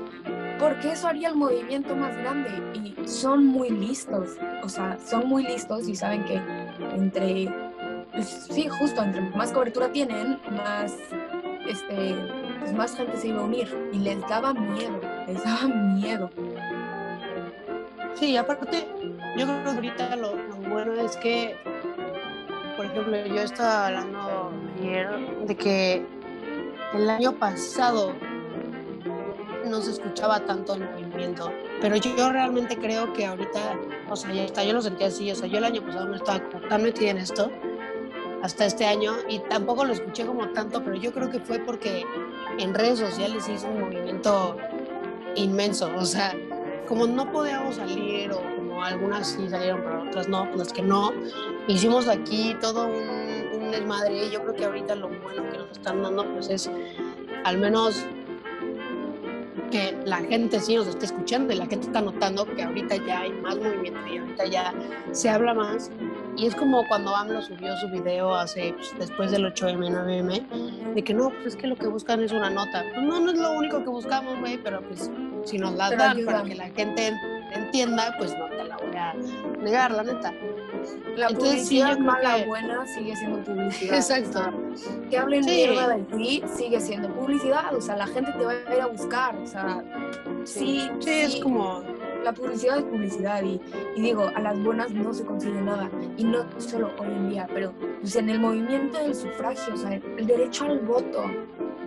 porque 0.59 0.93
eso 0.93 1.07
haría 1.07 1.29
el 1.29 1.37
movimiento 1.37 1.95
más 1.95 2.17
grande. 2.17 2.51
Y 2.75 3.09
son 3.09 3.47
muy 3.47 3.71
listos, 3.71 4.37
o 4.63 4.69
sea, 4.69 4.99
son 4.99 5.29
muy 5.29 5.45
listos 5.45 5.89
y 5.89 5.95
saben 5.95 6.25
que 6.25 6.41
entre, 6.97 7.49
pues, 8.13 8.49
sí, 8.51 8.69
justo, 8.69 9.03
entre 9.03 9.23
más 9.37 9.53
cobertura 9.53 9.91
tienen, 9.93 10.39
más, 10.51 10.95
este, 11.69 12.17
pues 12.59 12.73
más 12.73 12.97
gente 12.97 13.17
se 13.17 13.29
iba 13.29 13.41
a 13.41 13.45
unir. 13.45 13.91
Y 13.93 13.99
les 13.99 14.21
daba 14.29 14.53
miedo, 14.53 15.01
les 15.27 15.43
daba 15.45 15.69
miedo. 15.69 16.31
Sí, 18.15 18.37
aparte, 18.37 18.89
yo 19.37 19.47
creo 19.47 19.63
que 19.63 19.71
ahorita 19.71 20.17
lo, 20.17 20.35
lo 20.35 20.57
bueno 20.69 20.95
es 20.95 21.17
que, 21.17 21.57
por 22.77 22.87
ejemplo, 22.87 23.27
yo 23.27 23.41
estaba 23.41 23.87
hablando 23.87 24.28
de 24.81 25.57
que 25.57 26.07
el 26.95 27.11
año 27.11 27.33
pasado 27.33 28.15
no 29.69 29.83
se 29.83 29.91
escuchaba 29.91 30.41
tanto 30.41 30.75
el 30.75 30.89
movimiento, 30.89 31.53
pero 31.81 31.97
yo, 31.97 32.31
realmente 32.31 32.77
creo 32.79 33.13
que 33.13 33.27
ahorita, 33.27 33.79
o 34.09 34.17
sea, 34.17 34.33
ya 34.33 34.45
está, 34.45 34.65
yo 34.65 34.73
lo 34.73 34.81
sentí 34.81 35.05
así, 35.05 35.31
o 35.31 35.35
sea, 35.35 35.49
yo 35.49 35.59
el 35.59 35.65
año 35.65 35.83
pasado 35.85 36.07
no 36.07 36.15
estaba 36.15 36.41
tan 36.69 36.83
metida 36.83 37.11
en 37.11 37.19
esto, 37.19 37.51
hasta 38.43 38.67
este 38.67 38.87
año, 38.87 39.15
y 39.29 39.41
tampoco 39.41 39.85
lo 39.85 39.93
escuché 39.93 40.25
como 40.25 40.49
tanto, 40.51 40.83
pero 40.83 40.97
yo 40.97 41.13
creo 41.13 41.29
que 41.29 41.41
fue 41.41 41.59
porque 41.59 42.07
en 42.59 42.73
redes 42.73 43.01
sociales 43.01 43.49
hizo 43.49 43.67
un 43.67 43.81
movimiento 43.81 44.57
inmenso, 45.35 45.91
o 45.97 46.05
sea, 46.05 46.35
como 46.87 47.07
no 47.07 47.31
podíamos 47.31 47.77
salir 47.77 48.33
o 48.33 48.41
como 48.57 48.83
algunas 48.83 49.27
sí 49.27 49.49
salieron 49.49 49.83
pero 49.83 50.03
otras 50.05 50.29
no, 50.29 50.47
las 50.57 50.73
que 50.73 50.83
no, 50.83 51.13
hicimos 51.67 52.09
aquí 52.09 52.57
todo 52.61 52.87
un, 52.87 53.28
un 53.69 53.73
desmadre 53.73 54.27
y 54.27 54.31
yo 54.31 54.43
creo 54.43 54.55
que 54.55 54.65
ahorita 54.65 54.95
lo 54.97 55.09
bueno 55.09 55.49
que 55.51 55.59
nos 55.59 55.71
están 55.71 56.03
dando 56.03 56.25
pues 56.33 56.49
es 56.49 56.71
al 57.45 57.59
menos 57.59 58.05
que 59.71 59.95
la 60.05 60.19
gente 60.19 60.61
sí 60.61 60.77
nos 60.77 60.87
está 60.87 61.05
escuchando 61.05 61.53
y 61.53 61.57
la 61.57 61.67
gente 61.67 61.87
está 61.87 62.01
notando 62.01 62.47
que 62.47 62.63
ahorita 62.63 62.97
ya 63.07 63.21
hay 63.21 63.33
más 63.33 63.57
movimiento 63.57 64.01
y 64.11 64.19
ahorita 64.19 64.47
ya 64.47 64.75
se 65.13 65.29
habla 65.29 65.53
más 65.53 65.91
y 66.39 66.47
es 66.47 66.55
como 66.55 66.87
cuando 66.87 67.15
AMLO 67.15 67.43
subió 67.43 67.77
su 67.79 67.89
video 67.91 68.33
hace 68.35 68.73
pues, 68.73 68.97
después 68.97 69.33
del 69.33 69.45
8M, 69.45 69.91
9M 69.91 70.95
de 70.95 71.05
que 71.05 71.13
no, 71.13 71.31
pues 71.31 71.47
es 71.47 71.57
que 71.57 71.67
lo 71.67 71.75
que 71.75 71.89
buscan 71.89 72.23
es 72.23 72.31
una 72.31 72.49
nota. 72.49 72.85
Pues 72.95 73.05
no, 73.05 73.19
no 73.19 73.33
es 73.33 73.39
lo 73.39 73.53
único 73.53 73.83
que 73.83 73.91
buscamos, 73.91 74.39
güey, 74.39 74.57
pero 74.63 74.81
pues 74.83 75.11
si 75.45 75.59
nos 75.59 75.75
la 75.75 75.91
dan 75.91 76.25
para 76.25 76.45
que 76.45 76.55
la 76.55 76.69
gente 76.69 77.13
entienda, 77.53 78.15
pues 78.19 78.37
no 78.39 78.49
te 78.51 78.65
la 78.65 78.77
voy 78.77 78.97
a 78.97 79.15
negar, 79.61 79.91
la 79.91 80.05
neta. 80.05 80.33
La 81.17 81.29
Entonces, 81.29 81.67
sí, 81.69 81.81
publicidad 81.81 81.93
creo 81.95 82.05
mala 82.07 82.37
que- 82.37 82.47
buena 82.47 82.87
sigue 82.87 83.17
siendo 83.17 83.43
publicidad. 83.45 83.95
Exacto. 83.97 84.29
O 84.73 84.77
sea, 84.77 84.93
que 85.11 85.19
hablen 85.19 85.45
Sí. 85.45 85.51
mierda 85.51 85.89
de 85.97 86.03
ti 86.05 86.43
sigue 86.55 86.81
siendo 86.81 87.09
publicidad. 87.15 87.75
O 87.75 87.81
sea, 87.81 87.97
la 87.97 88.07
gente 88.07 88.33
te 88.33 88.45
va 88.45 88.53
a 88.53 88.75
ir 88.75 88.81
a 88.81 88.87
buscar. 88.87 89.37
O 89.37 89.47
sea, 89.47 89.83
sí, 90.45 90.89
Sí, 91.01 91.11
es 91.11 91.37
como... 91.41 91.83
la 92.25 92.33
publicidad 92.33 92.79
es 92.79 92.85
publicidad 92.85 93.43
y, 93.43 93.61
y 93.97 94.01
digo, 94.03 94.31
a 94.35 94.41
las 94.41 94.63
buenas 94.63 94.91
no 94.93 95.13
se 95.15 95.25
consigue 95.25 95.61
nada 95.63 95.89
y 96.17 96.25
no 96.25 96.45
solo 96.59 96.91
hoy 96.99 97.07
en 97.09 97.31
día, 97.31 97.49
pero 97.55 97.73
pues, 98.01 98.17
en 98.17 98.29
el 98.29 98.39
movimiento 98.41 98.99
del 98.99 99.15
sufragio, 99.15 99.75
o 99.75 99.77
sea, 99.77 99.93
el 99.95 100.27
derecho 100.27 100.65
al 100.65 100.81
voto, 100.81 101.25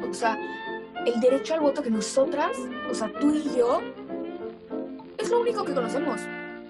o 0.09 0.13
sea, 0.13 0.37
el 1.05 1.19
derecho 1.19 1.53
al 1.55 1.59
voto 1.59 1.83
que 1.83 1.89
nosotras, 1.91 2.57
o 2.89 2.93
sea, 2.93 3.11
tú 3.19 3.29
y 3.31 3.43
yo, 3.57 3.81
es 5.17 5.29
lo 5.29 5.41
único 5.41 5.63
que 5.63 5.73
conocemos. 5.73 6.21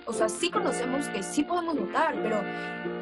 O 0.05 0.13
sea, 0.13 0.27
sí 0.29 0.49
conocemos 0.49 1.07
que 1.09 1.21
sí 1.23 1.43
podemos 1.43 1.77
votar, 1.77 2.15
pero 2.21 2.41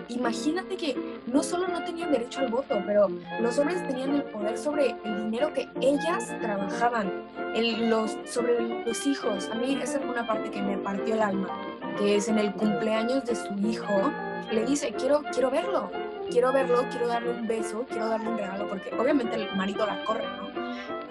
imagínate 0.09 0.75
que 0.75 0.95
no 1.27 1.41
solo 1.43 1.67
no 1.67 1.83
tenían 1.83 2.11
derecho 2.11 2.41
al 2.41 2.49
voto, 2.49 2.75
pero 2.85 3.07
los 3.41 3.57
hombres 3.57 3.85
tenían 3.87 4.15
el 4.15 4.23
poder 4.23 4.57
sobre 4.57 4.95
el 5.05 5.23
dinero 5.23 5.51
que 5.53 5.69
ellas 5.81 6.27
trabajaban, 6.41 7.11
el- 7.55 7.89
los, 7.89 8.17
sobre 8.25 8.59
los 8.85 9.07
hijos. 9.07 9.49
A 9.49 9.55
mí 9.55 9.77
esa 9.81 9.99
fue 9.99 10.09
una 10.09 10.27
parte 10.27 10.51
que 10.51 10.61
me 10.61 10.77
partió 10.77 11.13
el 11.15 11.21
alma, 11.21 11.49
que 11.97 12.17
es 12.17 12.27
en 12.27 12.37
el 12.37 12.53
cumpleaños 12.53 13.25
de 13.25 13.35
su 13.35 13.53
hijo, 13.67 14.11
le 14.51 14.65
dice, 14.65 14.91
quiero, 14.93 15.21
quiero 15.31 15.49
verlo, 15.51 15.89
quiero 16.29 16.51
verlo, 16.51 16.83
quiero 16.91 17.07
darle 17.07 17.31
un 17.31 17.47
beso, 17.47 17.85
quiero 17.89 18.07
darle 18.09 18.29
un 18.29 18.37
regalo, 18.37 18.67
porque 18.67 18.91
obviamente 18.99 19.35
el 19.35 19.55
marido 19.55 19.85
la 19.85 20.03
corre, 20.03 20.25
¿no? 20.37 20.49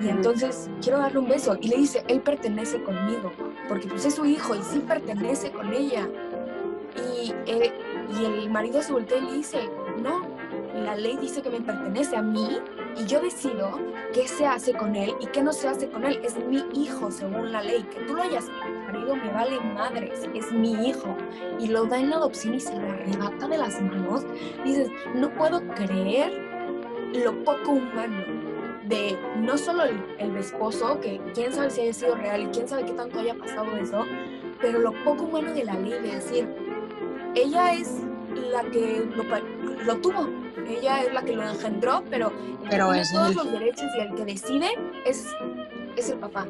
Y 0.00 0.08
entonces 0.10 0.70
quiero 0.80 0.98
darle 0.98 1.18
un 1.18 1.28
beso. 1.28 1.56
Y 1.60 1.68
le 1.68 1.76
dice, 1.76 2.04
él 2.08 2.20
pertenece 2.20 2.80
conmigo, 2.84 3.32
porque 3.68 3.88
pues 3.88 4.04
es 4.04 4.14
su 4.14 4.24
hijo 4.24 4.54
y 4.54 4.62
sí 4.62 4.80
pertenece 4.80 5.50
con 5.50 5.72
ella. 5.72 6.08
Y, 6.96 7.32
eh, 7.46 7.72
y 8.18 8.24
el 8.24 8.50
marido 8.50 8.82
se 8.82 8.92
voltea 8.92 9.18
y 9.18 9.22
le 9.22 9.32
dice, 9.34 9.68
no, 10.02 10.26
la 10.74 10.96
ley 10.96 11.16
dice 11.20 11.42
que 11.42 11.50
me 11.50 11.60
pertenece 11.60 12.16
a 12.16 12.22
mí 12.22 12.58
y 12.96 13.04
yo 13.04 13.20
decido 13.20 13.78
qué 14.12 14.26
se 14.26 14.46
hace 14.46 14.72
con 14.72 14.96
él 14.96 15.14
y 15.20 15.26
qué 15.26 15.42
no 15.42 15.52
se 15.52 15.68
hace 15.68 15.88
con 15.88 16.04
él. 16.04 16.20
Es 16.24 16.36
mi 16.36 16.64
hijo 16.74 17.10
según 17.10 17.52
la 17.52 17.62
ley. 17.62 17.82
Que 17.84 18.00
tú 18.00 18.14
lo 18.14 18.22
hayas 18.22 18.46
parido 18.86 19.16
me 19.16 19.30
vale 19.32 19.60
madres, 19.60 20.28
es 20.34 20.52
mi 20.52 20.88
hijo. 20.88 21.16
Y 21.58 21.68
lo 21.68 21.84
da 21.84 21.98
en 21.98 22.12
adopción 22.12 22.54
y 22.54 22.60
se 22.60 22.74
lo 22.74 22.88
arrebata 22.88 23.48
de 23.48 23.58
las 23.58 23.80
manos. 23.80 24.24
Dices, 24.64 24.90
no 25.14 25.32
puedo 25.34 25.60
creer 25.68 26.32
lo 27.12 27.42
poco 27.44 27.72
humano 27.72 28.47
de 28.88 29.18
no 29.38 29.58
solo 29.58 29.84
el, 29.84 30.00
el 30.18 30.36
esposo, 30.36 30.98
que 31.00 31.20
quién 31.34 31.52
sabe 31.52 31.70
si 31.70 31.82
haya 31.82 31.92
sido 31.92 32.14
real 32.14 32.42
y 32.42 32.46
quién 32.46 32.66
sabe 32.68 32.84
qué 32.84 32.92
tanto 32.92 33.18
haya 33.20 33.34
pasado 33.34 33.76
eso, 33.76 34.04
pero 34.60 34.78
lo 34.78 34.92
poco 35.04 35.24
humano 35.24 35.52
de 35.52 35.64
la 35.64 35.74
ley, 35.74 36.00
de 36.00 36.14
decir, 36.14 36.48
ella 37.34 37.74
es 37.74 38.00
la 38.50 38.62
que 38.62 39.04
lo, 39.14 39.24
lo 39.84 39.96
tuvo, 40.00 40.28
ella 40.68 41.02
es 41.02 41.12
la 41.12 41.22
que 41.22 41.34
lo 41.36 41.42
engendró, 41.48 42.02
pero 42.10 42.28
el 42.64 42.68
Pero 42.70 42.92
es 42.94 43.12
todos 43.12 43.30
él. 43.30 43.36
los 43.36 43.52
derechos 43.52 43.86
y 43.96 44.00
el 44.00 44.14
que 44.14 44.24
decide 44.24 44.66
es, 45.04 45.26
es 45.96 46.10
el 46.10 46.18
papá. 46.18 46.46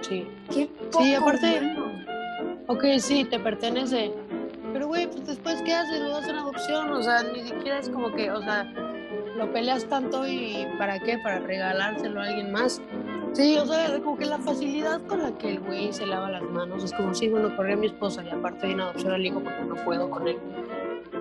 Sí. 0.00 0.26
Qué 0.52 0.66
poco 0.90 1.04
Sí, 1.04 1.14
aparte- 1.14 1.58
humano. 1.60 1.92
Ok, 2.68 2.84
sí, 2.98 3.24
te 3.24 3.38
pertenece. 3.38 4.12
Pero, 4.72 4.86
güey, 4.88 5.06
pues 5.06 5.26
después, 5.26 5.60
¿qué 5.62 5.74
haces? 5.74 6.00
Lo 6.00 6.08
das 6.10 6.28
en 6.28 6.36
adopción. 6.36 6.90
O 6.92 7.02
sea, 7.02 7.22
ni 7.24 7.42
siquiera 7.42 7.78
es 7.78 7.88
como 7.88 8.10
que, 8.12 8.30
o 8.30 8.40
sea, 8.42 8.72
lo 9.36 9.52
peleas 9.52 9.84
tanto 9.86 10.26
y 10.26 10.66
¿para 10.78 10.98
qué? 10.98 11.18
Para 11.18 11.40
regalárselo 11.40 12.20
a 12.20 12.24
alguien 12.24 12.52
más. 12.52 12.80
Sí, 13.32 13.56
o 13.56 13.66
sea, 13.66 13.98
como 14.00 14.18
que 14.18 14.26
la 14.26 14.38
facilidad 14.38 15.00
con 15.06 15.22
la 15.22 15.36
que 15.38 15.50
el 15.50 15.60
güey 15.60 15.92
se 15.92 16.06
lava 16.06 16.30
las 16.30 16.42
manos 16.42 16.84
es 16.84 16.92
como 16.92 17.14
si, 17.14 17.28
bueno, 17.28 17.54
corrí 17.56 17.72
a 17.72 17.76
mi 17.76 17.86
esposa 17.86 18.22
y 18.22 18.28
aparte 18.28 18.66
de 18.66 18.74
una 18.74 18.84
adopción 18.84 19.12
al 19.12 19.24
hijo 19.24 19.40
porque 19.40 19.64
no 19.64 19.74
puedo 19.84 20.10
con 20.10 20.28
él. 20.28 20.38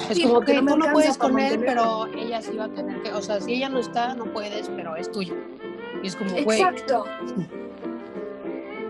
Es 0.09 0.17
Sí, 0.17 0.23
como 0.23 0.41
que 0.41 0.61
no 0.61 0.73
tú 0.73 0.77
no 0.77 0.91
puedes 0.91 1.17
con 1.17 1.39
él, 1.39 1.59
pero 1.59 2.07
ella 2.07 2.41
sí 2.41 2.55
va 2.57 2.65
a 2.65 2.69
tener 2.69 3.01
que, 3.01 3.13
o 3.13 3.21
sea, 3.21 3.39
si 3.39 3.53
ella 3.53 3.69
no 3.69 3.79
está, 3.79 4.13
no 4.13 4.25
puedes, 4.25 4.67
pero 4.69 4.95
es 4.95 5.09
tuyo. 5.09 5.35
Y 6.03 6.07
es 6.07 6.15
como, 6.15 6.31
güey, 6.43 6.59
Exacto. 6.59 7.05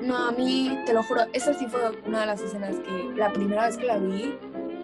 No, 0.01 0.29
a 0.29 0.31
mí, 0.31 0.75
te 0.87 0.93
lo 0.93 1.03
juro, 1.03 1.21
esa 1.31 1.53
sí 1.53 1.67
fue 1.67 1.79
una 2.07 2.21
de 2.21 2.25
las 2.25 2.41
escenas 2.41 2.77
que 2.79 3.11
la 3.15 3.31
primera 3.31 3.67
vez 3.67 3.77
que 3.77 3.85
la 3.85 3.97
vi 3.99 4.35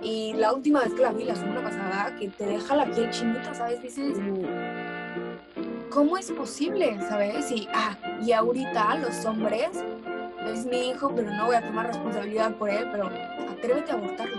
y 0.02 0.34
la 0.34 0.54
última 0.54 0.82
vez 0.82 0.94
que 0.94 1.02
la 1.02 1.12
vi, 1.12 1.24
la 1.24 1.36
semana 1.36 1.62
pasada, 1.62 2.16
que 2.16 2.28
te 2.30 2.46
deja 2.46 2.76
la 2.76 2.86
piel 2.86 3.10
chinita, 3.12 3.54
¿sabes? 3.54 3.82
Dices, 3.82 4.18
¿cómo 5.90 6.18
es 6.18 6.32
posible, 6.32 6.98
sabes? 7.08 7.52
Y, 7.52 7.68
ah, 7.74 7.98
y 8.22 8.32
ahorita 8.32 8.96
los 8.96 9.26
hombres, 9.26 9.70
es 10.46 10.66
mi 10.66 10.90
hijo, 10.90 11.12
pero 11.16 11.30
no 11.32 11.48
voy 11.48 11.56
a 11.56 11.62
tomar 11.62 11.88
responsabilidad 11.88 12.54
por 12.56 12.70
él, 12.70 12.88
pero 12.92 13.10
atrévete 13.50 13.92
a 13.92 13.96
abortarlo. 13.96 14.38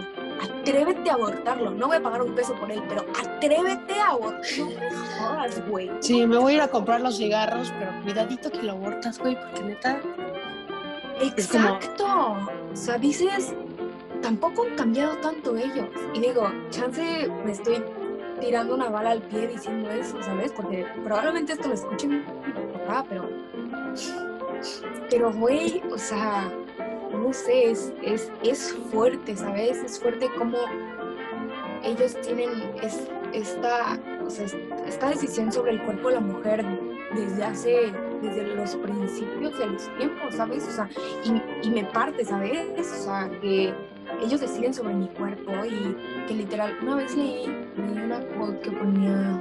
Atrévete 0.60 1.10
a 1.10 1.14
abortarlo. 1.14 1.70
No 1.72 1.86
voy 1.88 1.96
a 1.96 2.02
pagar 2.02 2.22
un 2.22 2.34
peso 2.34 2.54
por 2.54 2.70
él, 2.70 2.82
pero 2.88 3.04
atrévete 3.18 3.94
a 4.00 4.10
abortarlo. 4.10 4.68
No 5.20 5.66
güey. 5.68 5.90
sí, 6.00 6.26
me 6.26 6.38
voy 6.38 6.52
a 6.52 6.56
ir 6.56 6.60
a 6.62 6.68
comprar 6.68 7.00
los 7.00 7.16
cigarros, 7.18 7.72
pero 7.78 7.92
cuidadito 8.02 8.50
que 8.50 8.62
lo 8.62 8.72
abortas, 8.72 9.18
güey, 9.18 9.36
porque 9.36 9.62
neta, 9.62 10.00
Es 11.20 11.48
como- 11.48 11.64
Exacto. 11.68 12.36
O 12.72 12.76
sea, 12.76 12.96
dices, 12.96 13.52
tampoco 14.22 14.64
han 14.64 14.74
cambiado 14.76 15.16
tanto 15.18 15.56
ellos. 15.56 15.88
Y 16.14 16.20
digo, 16.20 16.50
chance 16.70 17.28
me 17.44 17.52
estoy 17.52 17.82
tirando 18.40 18.74
una 18.74 18.88
bala 18.88 19.10
al 19.10 19.22
pie 19.22 19.48
diciendo 19.48 19.90
eso, 19.90 20.22
¿sabes? 20.22 20.52
Porque 20.52 20.86
probablemente 21.04 21.52
esto 21.54 21.68
lo 21.68 21.74
escuche 21.74 22.06
mi 22.08 22.22
papá, 22.72 23.04
pero. 23.08 23.28
Pero, 25.10 25.32
güey, 25.32 25.82
o 25.90 25.98
sea, 25.98 26.50
no 27.12 27.32
sé, 27.32 27.70
es, 27.70 27.92
es, 28.02 28.30
es 28.42 28.74
fuerte, 28.90 29.36
¿sabes? 29.36 29.78
Es 29.78 29.98
fuerte 30.00 30.28
como 30.36 30.58
ellos 31.82 32.16
tienen 32.20 32.50
es- 32.82 33.08
esta, 33.32 33.98
o 34.24 34.30
sea, 34.30 34.44
es- 34.46 34.56
esta 34.86 35.08
decisión 35.10 35.50
sobre 35.52 35.72
el 35.72 35.82
cuerpo 35.84 36.08
de 36.08 36.14
la 36.16 36.20
mujer 36.20 36.64
desde 37.14 37.44
hace, 37.44 37.92
desde 38.22 38.54
los 38.54 38.76
principios 38.76 39.58
de 39.58 39.66
los 39.66 39.96
tiempos, 39.96 40.34
¿sabes? 40.34 40.66
O 40.68 40.70
sea, 40.70 40.88
y 41.62 41.70
me 41.70 41.84
parte, 41.84 42.24
¿sabes? 42.24 42.66
O 42.78 43.04
sea, 43.04 43.30
que 43.40 43.72
ellos 44.22 44.40
deciden 44.40 44.74
sobre 44.74 44.94
mi 44.94 45.06
cuerpo 45.08 45.52
y 45.64 45.96
que 46.26 46.34
literal, 46.34 46.76
una 46.82 46.96
vez 46.96 47.16
leí, 47.16 47.46
leí 47.76 48.02
una 48.04 48.20
quote 48.36 48.60
que 48.60 48.70
ponía 48.70 49.40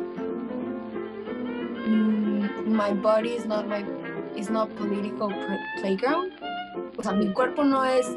mm, 1.88 2.48
My 2.67 2.93
body 2.93 3.29
is 3.36 3.46
not 3.46 3.65
my 3.67 3.84
is 4.36 4.50
not 4.50 4.69
political 4.75 5.29
pl- 5.29 5.60
playground. 5.81 6.31
O 6.98 7.03
sea, 7.03 7.13
mi 7.13 7.31
cuerpo 7.34 7.63
no 7.63 7.84
es 7.86 8.15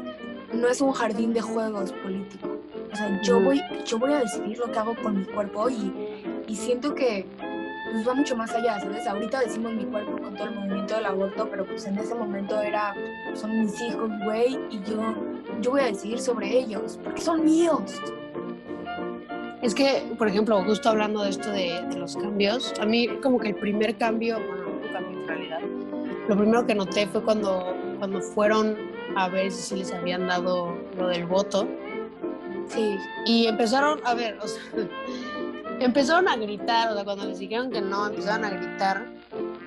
no 0.53 0.67
es 0.67 0.81
un 0.81 0.91
jardín 0.91 1.33
de 1.33 1.41
juegos 1.41 1.91
político. 1.93 2.57
O 2.91 2.95
sea, 2.95 3.21
yo 3.21 3.39
voy 3.39 3.61
yo 3.85 3.97
voy 3.97 4.13
a 4.13 4.19
decidir 4.19 4.57
lo 4.59 4.71
que 4.71 4.79
hago 4.79 4.95
con 5.01 5.19
mi 5.19 5.25
cuerpo 5.25 5.69
y, 5.69 5.93
y 6.47 6.55
siento 6.55 6.93
que 6.93 7.25
pues 7.91 8.07
va 8.07 8.13
mucho 8.13 8.35
más 8.37 8.53
allá, 8.53 8.79
¿sabes? 8.79 9.05
Ahorita 9.07 9.39
decimos 9.41 9.73
mi 9.73 9.83
cuerpo 9.85 10.17
con 10.21 10.33
todo 10.35 10.47
el 10.47 10.55
movimiento 10.55 10.95
del 10.95 11.05
aborto, 11.05 11.47
pero 11.49 11.65
pues 11.65 11.85
en 11.87 11.97
ese 11.97 12.15
momento 12.15 12.61
era, 12.61 12.93
son 13.33 13.59
mis 13.59 13.81
hijos, 13.81 14.09
güey, 14.23 14.57
y 14.69 14.79
yo, 14.89 15.13
yo 15.61 15.71
voy 15.71 15.81
a 15.81 15.85
decidir 15.85 16.19
sobre 16.19 16.57
ellos, 16.57 16.99
porque 17.03 17.21
son 17.21 17.45
míos. 17.45 18.01
Es 19.61 19.75
que, 19.75 20.03
por 20.17 20.27
ejemplo, 20.27 20.63
justo 20.63 20.89
hablando 20.89 21.21
de 21.21 21.29
esto 21.29 21.51
de, 21.51 21.81
de 21.89 21.97
los 21.97 22.17
cambios, 22.17 22.73
a 22.79 22.85
mí 22.85 23.07
como 23.21 23.39
que 23.39 23.49
el 23.49 23.55
primer 23.55 23.95
cambio, 23.97 24.39
bueno, 24.39 24.63
no 24.65 24.87
un 24.87 24.93
cambio 24.93 25.21
en 25.21 25.27
realidad, 25.27 25.59
lo 26.27 26.35
primero 26.35 26.65
que 26.65 26.73
noté 26.73 27.07
fue 27.07 27.23
cuando, 27.23 27.75
cuando 27.99 28.21
fueron 28.21 28.75
a 29.15 29.29
ver 29.29 29.51
si 29.51 29.75
les 29.75 29.93
habían 29.93 30.27
dado 30.27 30.75
lo 30.97 31.07
del 31.07 31.25
voto. 31.25 31.67
Sí, 32.67 32.97
y 33.25 33.47
empezaron, 33.47 33.99
a 34.05 34.13
ver, 34.13 34.37
o 34.41 34.47
sea, 34.47 34.61
empezaron 35.79 36.27
a 36.27 36.35
gritar, 36.37 36.91
o 36.91 36.95
sea, 36.95 37.03
cuando 37.03 37.25
les 37.25 37.39
dijeron 37.39 37.69
que 37.69 37.81
no, 37.81 38.07
empezaron 38.07 38.45
a 38.45 38.49
gritar. 38.49 39.07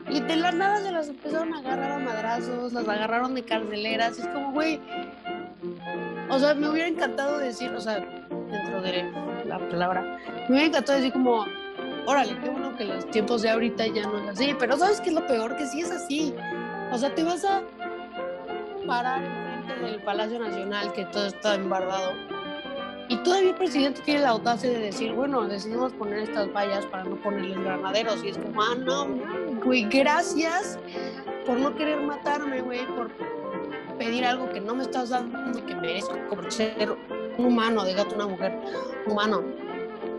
Y 0.09 0.21
de 0.21 0.37
la 0.37 0.53
nada 0.53 0.81
se 0.83 0.91
las 0.91 1.09
empezaron 1.09 1.55
a 1.55 1.59
agarrar 1.59 1.93
a 1.93 1.99
madrazos, 1.99 2.73
las 2.73 2.89
agarraron 2.89 3.35
de 3.35 3.43
carceleras, 3.43 4.19
es 4.19 4.27
como, 4.29 4.53
güey, 4.53 4.81
o 6.35 6.39
sea, 6.39 6.55
me 6.55 6.69
hubiera 6.69 6.89
encantado 6.89 7.39
decir, 7.39 7.71
o 7.71 7.81
sea, 7.81 8.01
dentro 8.51 8.83
de 8.83 9.05
la 9.47 9.59
palabra, 9.69 10.19
me 10.49 10.51
hubiera 10.51 10.67
encantado 10.67 10.99
decir 10.99 11.13
como, 11.13 11.45
órale, 12.07 12.37
qué 12.41 12.49
bueno 12.49 12.77
que 12.77 12.85
los 12.85 13.09
tiempos 13.11 13.43
de 13.43 13.51
ahorita 13.51 13.87
ya 13.87 14.03
no 14.03 14.19
es 14.19 14.29
así, 14.31 14.55
pero 14.59 14.77
¿sabes 14.77 15.01
qué 15.01 15.11
es 15.11 15.15
lo 15.15 15.27
peor? 15.27 15.57
Que 15.57 15.67
sí 15.67 15.81
es 15.81 15.91
así. 15.91 16.35
O 16.93 16.99
sea, 16.99 17.15
te 17.15 17.23
vas 17.23 17.45
a 17.45 17.63
parar 18.87 19.23
enfrente 19.23 19.93
del 19.93 20.03
Palacio 20.03 20.39
Nacional, 20.39 20.93
que 20.93 21.05
todo 21.07 21.27
está 21.27 21.55
embardado, 21.55 22.13
y 23.09 23.17
todavía 23.19 23.51
el 23.51 23.57
presidente 23.57 24.01
tiene 24.03 24.21
la 24.21 24.31
audacia 24.31 24.71
de 24.71 24.79
decir, 24.79 25.13
bueno, 25.13 25.47
decidimos 25.47 25.93
poner 25.93 26.21
estas 26.21 26.53
vallas 26.53 26.85
para 26.87 27.05
no 27.05 27.17
ponerles 27.17 27.59
granaderos, 27.63 28.25
y 28.25 28.29
es 28.29 28.39
como, 28.39 28.63
ah, 28.63 28.75
no, 28.79 29.07
güey, 29.65 29.85
gracias 29.89 30.79
por 31.47 31.59
no 31.59 31.75
querer 31.77 32.01
matarme, 32.01 32.61
güey, 32.63 32.87
por 32.87 33.11
pedir 33.99 34.25
algo 34.25 34.49
que 34.51 34.61
no 34.61 34.75
me 34.75 34.83
estás 34.83 35.11
dando, 35.11 35.65
que 35.67 35.75
merezco, 35.75 36.15
por 36.29 36.51
ser 36.53 36.97
un 37.39 37.45
humano, 37.47 37.85
déjate 37.85 38.15
una 38.15 38.27
mujer, 38.27 38.59
humano. 39.07 39.43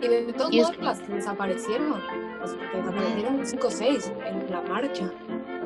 y 0.01 0.07
de 0.07 0.33
todos 0.33 0.51
Y 0.53 0.59
modos 0.61 0.77
las 0.79 1.07
desaparecieron, 1.07 1.95
pues 2.39 2.51
porque 2.53 2.77
desaparecieron 2.77 3.45
cinco 3.45 3.67
o 3.67 3.71
seis 3.71 4.11
en 4.25 4.51
la 4.51 4.61
marcha. 4.61 5.11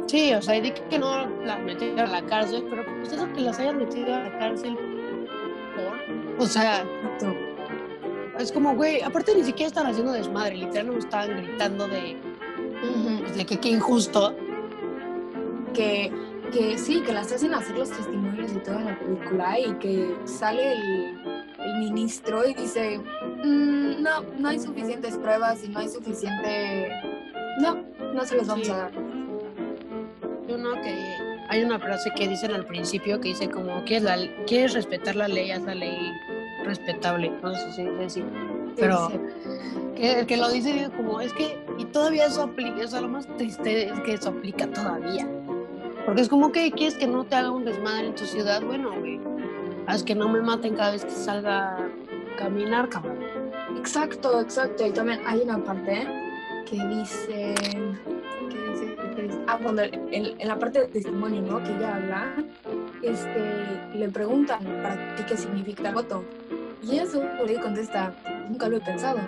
Sí, 0.07 0.33
o 0.33 0.41
sea, 0.41 0.59
di 0.59 0.71
que 0.71 0.97
no 0.99 1.27
las 1.45 1.59
metieron 1.61 1.99
a 1.99 2.07
la 2.07 2.21
cárcel, 2.23 2.65
pero 2.69 2.83
pues 2.99 3.11
eso 3.11 3.31
que 3.33 3.41
las 3.41 3.59
hayan 3.59 3.77
metido 3.77 4.13
a 4.15 4.19
la 4.19 4.37
cárcel 4.39 4.75
por, 4.75 6.43
o 6.43 6.47
sea, 6.47 6.81
Exacto. 6.81 7.35
es 8.39 8.51
como, 8.51 8.75
güey, 8.75 9.01
aparte 9.01 9.35
ni 9.35 9.43
siquiera 9.43 9.67
están 9.67 9.85
haciendo 9.87 10.11
desmadre, 10.13 10.55
literal 10.57 10.87
no 10.87 10.97
estaban 10.97 11.37
gritando 11.43 11.87
de, 11.87 12.17
pues, 13.21 13.35
de 13.35 13.45
que 13.45 13.57
qué 13.59 13.69
injusto. 13.69 14.35
que, 15.73 16.11
que 16.51 16.77
sí, 16.77 17.01
que 17.01 17.13
las 17.13 17.31
hacen 17.31 17.53
hacer 17.53 17.77
los 17.77 17.89
testimonios 17.89 18.51
y 18.53 18.59
todo 18.59 18.75
en 18.79 18.85
la 18.85 18.99
película 18.99 19.59
y 19.59 19.73
que 19.75 20.15
sale 20.25 20.73
el, 20.73 21.17
el 21.59 21.79
ministro 21.79 22.47
y 22.47 22.53
dice, 22.53 22.99
"Mm, 23.43 24.01
no, 24.01 24.21
no 24.37 24.49
hay 24.49 24.59
suficientes 24.59 25.17
pruebas 25.17 25.63
y 25.63 25.69
no 25.69 25.79
hay 25.79 25.89
suficiente... 25.89 26.91
No, 27.61 27.77
no 28.13 28.25
se 28.25 28.37
los 28.37 28.47
vamos 28.47 28.65
Sí. 28.65 28.71
a 28.71 28.77
dar. 28.77 28.91
Hay 30.47 30.53
uno 30.55 30.73
que 30.81 31.15
hay 31.51 31.63
una 31.63 31.79
frase 31.79 32.11
que 32.15 32.27
dicen 32.27 32.51
al 32.53 32.65
principio 32.65 33.19
que 33.19 33.29
dice 33.29 33.49
como 33.49 33.83
quieres 33.83 34.03
la 34.03 34.17
quieres 34.45 34.73
respetar 34.73 35.15
la 35.15 35.27
ley, 35.27 35.49
haz 35.51 35.63
la 35.63 35.73
ley 35.75 36.11
respetable, 36.63 37.31
no 37.41 37.53
sé 37.55 37.71
si 37.73 37.83
dice 37.83 38.03
así, 38.05 38.23
pero 38.77 39.11
que, 39.95 40.25
que 40.27 40.37
lo 40.37 40.49
dice 40.49 40.89
como 40.95 41.21
es 41.21 41.33
que 41.33 41.57
y 41.79 41.85
todavía 41.85 42.27
eso 42.27 42.43
aplica, 42.43 42.83
o 42.83 42.87
sea, 42.87 43.01
lo 43.01 43.07
más 43.09 43.25
triste 43.37 43.87
es 43.89 43.99
que 44.01 44.13
eso 44.13 44.29
aplica 44.29 44.67
todavía. 44.67 45.27
Porque 46.09 46.23
es 46.23 46.29
como 46.29 46.51
que 46.51 46.71
quieres 46.71 46.95
que 46.95 47.05
no 47.05 47.23
te 47.23 47.35
haga 47.35 47.51
un 47.51 47.65
desmadre 47.65 48.07
en 48.07 48.15
tu 48.15 48.25
ciudad, 48.25 48.63
bueno, 48.63 48.89
güey, 48.99 49.19
haz 49.85 50.01
que 50.01 50.15
no 50.15 50.27
me 50.27 50.41
maten 50.41 50.75
cada 50.75 50.89
vez 50.93 51.05
que 51.05 51.11
salga 51.11 51.75
a 51.75 51.87
caminar, 52.35 52.89
cabrón. 52.89 53.19
Exacto, 53.77 54.41
exacto. 54.41 54.87
Y 54.87 54.89
también 54.89 55.19
hay 55.27 55.41
una 55.41 55.63
parte 55.63 56.07
que 56.67 56.83
dice, 56.87 57.53
que 58.49 58.71
dice, 58.71 58.95
que 59.15 59.21
dice- 59.21 59.39
ah, 59.45 59.59
cuando 59.61 59.83
el- 59.83 60.35
en 60.39 60.47
la 60.47 60.57
parte 60.57 60.79
del 60.79 60.89
testimonio, 60.89 61.43
¿no? 61.43 61.61
Que 61.61 61.75
ella 61.75 61.97
habla, 61.97 62.33
este, 63.03 63.95
le 63.95 64.09
preguntan, 64.09 64.63
¿para 64.81 65.15
ti 65.15 65.21
qué 65.27 65.37
significa 65.37 65.91
voto? 65.91 66.23
Y 66.81 66.93
ella 66.93 67.05
le 67.45 67.53
contesta, 67.61 68.15
nunca 68.49 68.67
lo 68.67 68.77
he 68.77 68.81
pensado. 68.81 69.19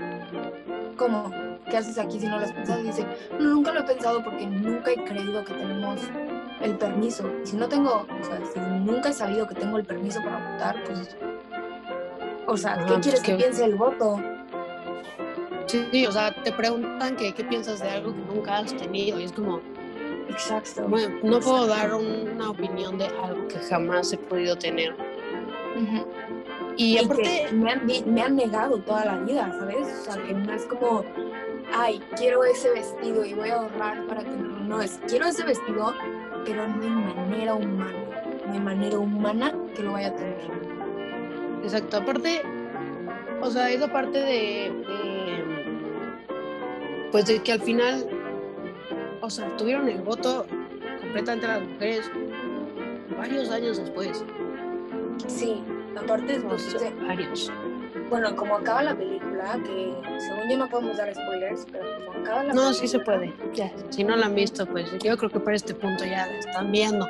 ¿Cómo? 0.98 1.32
¿Qué 1.70 1.78
haces 1.78 2.00
aquí 2.00 2.20
si 2.20 2.26
no 2.26 2.40
lo 2.40 2.46
has 2.46 2.52
pensado? 2.54 2.80
Y 2.82 2.88
dice, 2.88 3.06
"No, 3.40 3.50
nunca 3.52 3.72
lo 3.72 3.82
he 3.82 3.84
pensado 3.84 4.24
porque 4.24 4.48
nunca 4.48 4.90
he 4.90 5.04
creído 5.04 5.46
que 5.46 5.54
tenemos 5.54 6.02
el 6.64 6.78
permiso. 6.78 7.30
Si 7.44 7.56
no 7.56 7.68
tengo, 7.68 8.06
o 8.22 8.24
sea, 8.24 8.40
si 8.54 8.60
nunca 8.60 9.10
he 9.10 9.14
sabido 9.14 9.48
que 9.48 9.56
tengo 9.56 9.78
el 9.78 9.86
permiso 9.86 10.20
para 10.24 10.52
votar, 10.54 10.84
pues... 10.86 11.16
O 12.48 12.58
sea, 12.58 12.74
Ajá, 12.74 12.82
¿qué 12.86 12.92
pues 12.94 13.02
quieres 13.04 13.22
que 13.22 13.32
que- 13.32 13.38
piense 13.38 13.66
el 13.66 13.76
voto? 13.76 14.20
Sí, 15.68 16.06
o 16.06 16.12
sea, 16.12 16.34
te 16.44 16.52
preguntan 16.52 17.16
que 17.16 17.34
qué 17.34 17.44
piensas 17.46 17.80
de 17.80 17.90
algo 17.90 18.14
que 18.14 18.22
nunca 18.34 18.58
has 18.58 18.76
tenido 18.76 19.20
y 19.20 19.24
es 19.24 19.32
como, 19.32 19.62
Exacto. 20.28 20.84
bueno, 20.88 21.16
no 21.24 21.40
puedo 21.40 21.66
dar 21.68 21.94
un- 21.94 22.30
una 22.36 22.50
opinión 22.50 22.98
de 22.98 23.06
algo 23.06 23.48
que 23.48 23.58
jamás 23.60 24.12
he 24.12 24.18
podido 24.18 24.58
tener. 24.58 24.92
Ujú. 24.94 26.08
Y 26.76 26.96
Y 26.96 26.98
aparte, 26.98 27.48
me 27.54 27.72
han, 27.72 27.86
me 28.06 28.22
han 28.22 28.36
negado 28.36 28.80
toda 28.80 29.06
la 29.06 29.18
vida, 29.20 29.54
¿sabes? 29.58 29.88
O 30.02 30.12
sea, 30.12 30.22
que 30.24 30.34
no 30.34 30.52
es 30.54 30.66
como, 30.66 31.06
ay, 31.74 32.02
quiero 32.18 32.44
ese 32.44 32.70
vestido 32.72 33.24
y 33.24 33.34
voy 33.34 33.50
a 33.50 33.56
ahorrar 33.56 34.06
para 34.08 34.24
tenerlo. 34.24 34.60
No, 34.62 34.82
es, 34.82 35.00
quiero 35.08 35.28
ese 35.28 35.44
vestido, 35.44 35.94
pero 36.46 36.68
no 36.68 36.82
hay 36.84 37.16
manera 37.16 37.56
humana, 37.56 38.00
no 38.48 38.54
hay 38.54 38.60
manera 38.60 38.98
humana 39.00 39.54
que 39.76 39.84
lo 39.84 39.94
vaya 39.94 40.08
a 40.10 40.16
tener. 40.16 40.38
exacto, 41.64 41.98
aparte, 41.98 42.42
o 43.42 43.50
sea, 43.50 43.70
esa 43.72 43.92
parte 43.92 44.18
de, 44.20 44.72
de, 44.88 45.44
pues 47.12 47.26
de 47.26 47.40
que 47.42 47.52
al 47.54 47.62
final, 47.62 48.08
o 49.22 49.30
sea, 49.30 49.48
tuvieron 49.58 49.88
el 49.90 50.02
voto, 50.02 50.46
completamente 51.02 51.48
las 51.48 51.62
mujeres 51.62 52.12
varios 53.18 53.50
años 53.52 53.78
después. 53.78 54.24
Sí, 55.28 55.62
aparte 55.96 56.40
de- 56.40 56.90
varios. 57.08 57.52
Bueno, 58.12 58.36
como 58.36 58.58
acaba 58.58 58.84
la 58.84 58.94
película, 58.94 59.58
que 59.66 59.96
según 60.20 60.50
yo 60.50 60.58
no 60.58 60.68
podemos 60.70 60.98
dar 60.98 61.16
spoilers, 61.16 61.66
pero 61.72 61.86
como 62.06 62.20
acaba 62.20 62.44
la 62.44 62.54
No, 62.54 62.74
sí 62.74 62.86
se 62.86 63.00
puede. 63.00 63.34
Ya, 63.54 63.72
si 63.90 64.04
no 64.04 64.18
la 64.18 64.26
han 64.26 64.36
visto, 64.36 64.66
pues 64.66 64.92
yo 65.02 65.18
creo 65.18 65.30
que 65.30 65.40
para 65.40 65.56
este 65.56 65.74
punto 65.74 66.04
ya 66.04 66.28
la 66.28 66.38
están 66.38 66.72
viendo. 66.74 67.08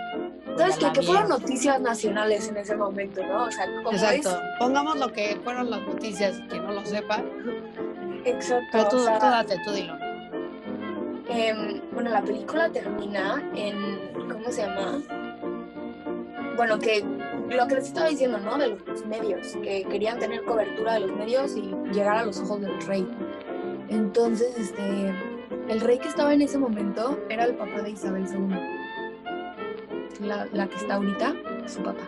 ¿Sabes 0.55 0.77
Ya 0.77 0.93
qué? 0.93 0.99
Que 0.99 1.05
fueron 1.07 1.29
noticias 1.29 1.81
nacionales 1.81 2.47
en 2.49 2.57
ese 2.57 2.75
momento, 2.75 3.25
¿no? 3.25 3.45
O 3.45 3.51
sea, 3.51 3.65
como 3.83 3.91
Exacto. 3.93 4.29
es... 4.29 4.37
Pongamos 4.59 4.99
lo 4.99 5.11
que 5.11 5.39
fueron 5.43 5.71
las 5.71 5.81
noticias, 5.81 6.39
que 6.51 6.59
no 6.59 6.71
lo 6.71 6.85
sepa. 6.85 7.23
Exacto. 8.23 8.67
Pero 8.71 8.87
tú, 8.89 8.97
o 8.97 9.03
sea, 9.03 9.17
tú 9.17 9.25
date, 9.25 9.59
tú 9.65 9.71
dilo. 9.71 9.97
em, 11.29 11.81
bueno, 11.93 12.11
la 12.11 12.21
película 12.21 12.69
termina 12.69 13.41
en... 13.55 14.11
¿Cómo 14.31 14.51
se 14.51 14.61
llama? 14.61 15.01
Bueno, 16.55 16.77
que 16.77 17.03
lo 17.55 17.67
que 17.67 17.75
les 17.75 17.87
estaba 17.87 18.07
diciendo, 18.07 18.37
¿no? 18.39 18.57
De 18.57 18.69
los 18.69 19.05
medios, 19.05 19.55
que 19.63 19.83
querían 19.89 20.19
tener 20.19 20.43
cobertura 20.43 20.93
de 20.93 21.01
los 21.01 21.11
medios 21.11 21.55
y 21.55 21.73
llegar 21.93 22.17
a 22.17 22.25
los 22.25 22.39
ojos 22.39 22.61
del 22.61 22.81
rey. 22.85 23.07
Entonces, 23.89 24.57
este... 24.57 25.13
El 25.67 25.79
rey 25.79 25.99
que 25.99 26.07
estaba 26.07 26.33
en 26.33 26.41
ese 26.41 26.57
momento 26.57 27.19
era 27.29 27.45
el 27.45 27.55
papá 27.55 27.81
de 27.81 27.91
Isabel 27.91 28.25
II. 28.25 28.57
La, 30.27 30.45
la 30.51 30.67
que 30.67 30.75
está 30.75 30.95
ahorita, 30.95 31.33
su 31.65 31.81
papá. 31.81 32.03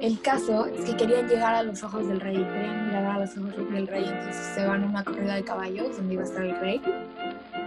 El 0.00 0.20
caso 0.20 0.66
es 0.66 0.84
que 0.84 0.96
querían 0.96 1.28
llegar 1.28 1.54
a 1.54 1.62
los 1.62 1.82
ojos 1.82 2.08
del 2.08 2.20
rey, 2.20 2.34
querían 2.34 2.88
llegar 2.88 3.12
a 3.12 3.18
los 3.20 3.38
ojos 3.38 3.56
del 3.70 3.86
rey, 3.86 4.04
entonces 4.04 4.36
se 4.54 4.66
van 4.66 4.82
a 4.82 4.86
una 4.86 5.04
corrida 5.04 5.36
de 5.36 5.44
caballos 5.44 5.96
donde 5.96 6.14
iba 6.14 6.22
a 6.22 6.26
estar 6.26 6.44
el 6.44 6.58
rey 6.58 6.82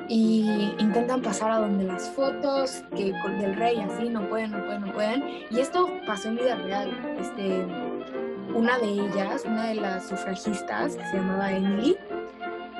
y 0.08 0.74
intentan 0.78 1.22
pasar 1.22 1.52
a 1.52 1.60
donde 1.60 1.86
las 1.86 2.10
fotos 2.10 2.84
que 2.96 3.13
del 3.39 3.56
rey 3.56 3.80
así 3.80 4.10
no 4.10 4.28
pueden, 4.30 4.52
no 4.52 4.63
pueden, 4.65 4.82
no 4.82 4.94
pueden. 4.94 5.24
Y 5.50 5.60
esto 5.60 5.89
pasó 6.06 6.30
en 6.30 6.36
vida 6.36 6.56
real. 6.56 7.18
Este, 7.20 7.65
una 8.54 8.78
de 8.78 8.88
ellas, 8.88 9.44
una 9.46 9.68
de 9.68 9.76
las 9.76 10.08
sufragistas 10.08 10.96
que 10.96 11.06
se 11.06 11.18
llamaba 11.18 11.52
Emily, 11.52 11.98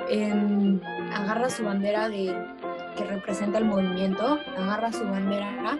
em, 0.08 0.80
agarra 1.12 1.50
su 1.50 1.64
bandera 1.64 2.08
de 2.08 2.34
que 2.96 3.04
representa 3.04 3.58
el 3.58 3.66
movimiento, 3.66 4.38
agarra 4.56 4.92
su 4.92 5.04
bandera 5.04 5.78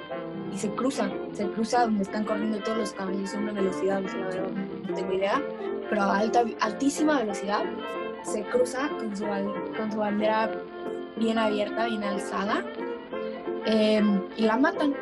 y 0.52 0.58
se 0.58 0.70
cruza, 0.74 1.10
se 1.32 1.46
cruza 1.48 1.82
donde 1.82 2.02
están 2.02 2.24
corriendo 2.24 2.58
todos 2.58 2.78
los 2.78 2.92
caballos 2.92 3.34
a 3.34 3.38
una 3.38 3.52
velocidad, 3.52 4.04
o 4.04 4.08
sea, 4.08 4.42
no 4.88 4.94
tengo 4.94 5.12
idea, 5.12 5.42
pero 5.88 6.02
a 6.02 6.18
alta, 6.18 6.44
altísima 6.60 7.18
velocidad, 7.20 7.64
se 8.22 8.42
cruza 8.44 8.88
con 8.88 9.16
su 9.90 9.98
bandera 9.98 10.50
bien 11.16 11.38
abierta, 11.38 11.86
bien 11.86 12.04
alzada, 12.04 12.62
eh, 13.66 14.02
y 14.36 14.42
la 14.42 14.56
matan, 14.56 14.94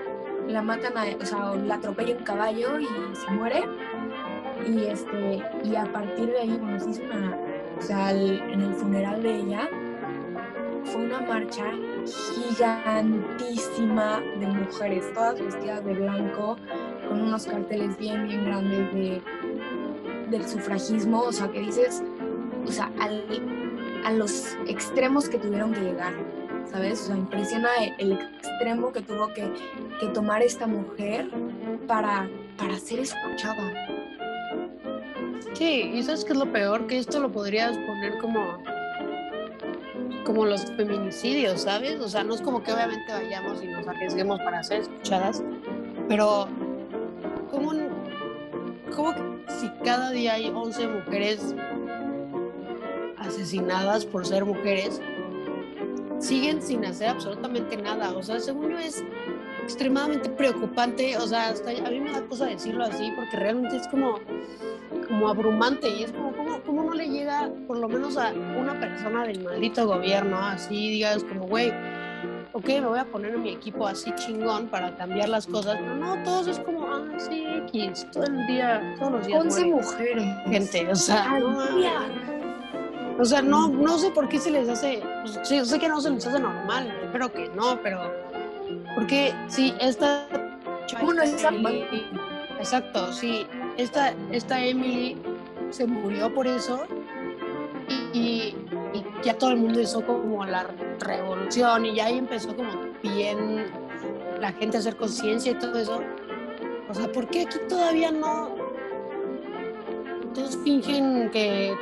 la 0.49 0.63
matan, 0.63 0.97
a- 0.97 1.17
o 1.21 1.25
sea, 1.27 1.55
la 1.55 1.75
atropella 1.77 2.17
un 2.17 2.25
caballo 2.25 2.79
y 2.81 2.87
se 3.15 3.31
muere, 3.33 3.65
y 4.67 4.85
este, 4.85 5.43
y 5.65 5.77
a 5.77 5.85
partir 5.93 6.27
de 6.31 6.39
ahí, 6.41 6.57
bueno, 6.61 6.79
se 6.81 6.91
hizo 6.91 7.03
una, 7.05 7.37
o 7.79 7.83
sea, 7.83 8.13
en 8.13 8.61
el 8.61 8.73
funeral 8.75 9.23
de 9.23 9.37
ella, 9.41 9.69
fue 10.85 11.03
una 11.07 11.21
marcha 11.21 11.65
gigantísima 12.85 14.21
de 14.39 14.47
mujeres, 14.47 15.13
todas 15.15 15.41
vestidas 15.41 15.85
de 15.85 15.95
blanco, 15.95 16.57
con 17.09 17.21
unos 17.23 17.47
carteles 17.47 17.97
bien, 17.99 18.27
bien 18.29 18.45
grandes 18.45 18.95
de, 18.95 19.23
del 20.31 20.45
sufragismo, 20.47 21.21
o 21.23 21.33
sea, 21.33 21.49
que 21.51 21.61
dices, 21.61 22.03
o 22.67 22.71
sea, 22.71 22.91
al- 23.01 23.25
a 24.05 24.13
los 24.13 24.57
extremos 24.67 25.29
que 25.29 25.39
tuvieron 25.39 25.73
que 25.73 25.81
llegar, 25.81 26.13
¿sabes? 26.71 27.03
O 27.03 27.07
sea, 27.07 27.17
impresiona 27.17 27.71
el, 27.99 28.13
extremo 28.13 28.93
que 28.93 29.01
tuvo 29.01 29.29
que, 29.29 29.51
que 30.01 30.07
tomar 30.09 30.43
esta 30.43 30.67
mujer 30.67 31.29
para, 31.87 32.29
para 32.57 32.79
ser 32.79 33.01
escuchada. 33.01 33.73
Sí, 35.55 35.91
y 35.95 36.03
sabes 36.03 36.25
qué 36.25 36.33
es 36.33 36.39
lo 36.39 36.53
peor, 36.53 36.87
que 36.87 36.99
esto 36.99 37.21
lo 37.21 37.31
podrías 37.31 37.77
poner 37.79 38.19
como 38.19 38.63
como 40.25 40.47
los 40.47 40.65
feminicidios, 40.77 41.63
¿sabes? 41.63 42.01
O 42.01 42.09
sea, 42.09 42.25
no 42.25 42.35
es 42.35 42.41
como 42.41 42.63
que 42.63 42.73
obviamente 42.73 43.13
vayamos 43.13 43.63
y 43.63 43.67
nos 43.67 43.87
arriesguemos 43.87 44.41
para 44.41 44.63
ser 44.63 44.81
escuchadas, 44.81 45.45
pero 46.09 46.49
¿cómo, 47.51 47.73
cómo 48.97 49.15
que 49.15 49.53
si 49.53 49.69
cada 49.85 50.11
día 50.11 50.35
hay 50.35 50.49
11 50.49 50.89
mujeres 50.89 51.55
asesinadas 53.25 54.07
por 54.07 54.27
ser 54.27 54.45
mujeres, 54.45 55.01
siguen 56.19 56.63
sin 56.63 56.85
hacer 56.85 57.09
absolutamente 57.09 57.77
nada? 57.77 58.13
O 58.17 58.23
sea, 58.23 58.41
según 58.41 58.71
yo 58.71 58.79
es 58.79 59.05
extremadamente 59.63 60.29
preocupante, 60.31 61.17
o 61.17 61.27
sea, 61.27 61.49
hasta 61.49 61.71
a 61.71 61.91
mí 61.91 62.01
me 62.01 62.13
da 62.13 62.23
cosa 62.27 62.47
decirlo 62.47 62.85
así, 62.85 63.11
porque 63.17 63.37
realmente 63.37 63.77
es 63.77 63.89
como 63.89 64.21
como 65.07 65.29
abrumante 65.29 65.89
y 65.89 66.05
es 66.05 66.13
como, 66.13 66.33
¿cómo, 66.33 66.61
cómo 66.63 66.83
no 66.85 66.95
le 66.95 67.09
llega 67.09 67.51
por 67.67 67.79
lo 67.79 67.89
menos 67.89 68.17
a 68.17 68.33
una 68.33 68.79
persona 68.79 69.25
del 69.25 69.43
maldito 69.43 69.87
gobierno? 69.87 70.39
Así 70.39 70.91
digas 70.91 71.25
como, 71.25 71.47
güey, 71.47 71.73
ok, 72.53 72.67
me 72.67 72.87
voy 72.87 72.99
a 72.99 73.05
poner 73.05 73.35
en 73.35 73.43
mi 73.43 73.51
equipo 73.51 73.87
así 73.87 74.13
chingón 74.15 74.69
para 74.69 74.97
cambiar 74.97 75.29
las 75.29 75.47
cosas, 75.47 75.77
pero 75.79 75.95
no, 75.97 76.23
todos 76.23 76.49
es 76.49 76.59
como, 76.61 76.87
ah, 76.87 77.05
sí, 77.19 77.45
X, 77.69 78.07
todo 78.13 78.25
el 78.25 78.47
día, 78.47 78.95
todos 78.99 79.13
los 79.13 79.27
días 79.27 79.41
11 79.41 79.65
muere 79.65 79.83
mujeres. 79.83 80.25
gente, 80.47 80.89
o 80.91 80.97
sea, 80.97 81.39
no. 81.39 82.44
O 83.19 83.25
sea, 83.25 83.43
no, 83.43 83.69
no 83.69 83.97
sé 83.99 84.11
por 84.11 84.29
qué 84.29 84.39
se 84.39 84.51
les 84.51 84.69
hace, 84.69 85.03
pues, 85.23 85.39
sí, 85.45 85.57
yo 85.57 85.65
sé 85.65 85.79
que 85.79 85.89
no 85.89 86.01
se 86.01 86.11
les 86.11 86.27
hace 86.27 86.41
normal, 86.41 86.93
espero 87.03 87.33
que 87.33 87.49
no, 87.51 87.79
pero 87.83 88.01
porque 88.97 89.33
si 89.49 89.73
esta 89.81 90.27
Uno 91.01 91.23
Emily- 91.23 92.07
exacto, 92.59 93.13
sí, 93.13 93.47
esta, 93.77 94.13
esta 94.33 94.63
Emily 94.63 95.17
se 95.71 95.87
murió 95.87 96.33
por 96.35 96.47
eso 96.47 96.83
y, 97.89 98.19
y- 98.19 98.57
y 98.95 99.05
ya 99.23 99.35
todo 99.39 99.51
el 99.51 99.57
mundo 99.59 99.81
hizo 99.81 100.05
como 100.05 100.45
la 100.45 100.67
revolución 101.01 101.87
y 101.87 101.95
ya 101.95 102.07
ahí 102.07 102.19
empezó 102.19 102.55
como 102.57 102.71
bien 103.03 103.67
la 104.41 104.53
gente 104.53 104.77
a 104.77 104.81
hacer 104.81 104.97
conciencia 104.97 105.53
y 105.53 105.55
todo 105.55 105.79
eso. 105.79 106.01
O 106.89 106.95
sea, 106.95 107.11
¿por 107.11 107.29
qué 107.29 107.43
aquí 107.43 107.59
todavía 107.69 108.11
no? 108.11 108.55
Todos 110.35 110.57
fingen 110.65 111.31
que 111.31 111.75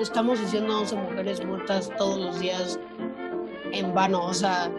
estamos 0.00 0.40
diciendo 0.40 0.78
11 0.80 0.96
mujeres 0.96 1.44
muertas 1.44 1.90
todos 1.96 2.18
los 2.18 2.40
días 2.40 2.78
en 3.72 3.94
vano. 3.94 4.24
O 4.26 4.34
sea, 4.34 4.70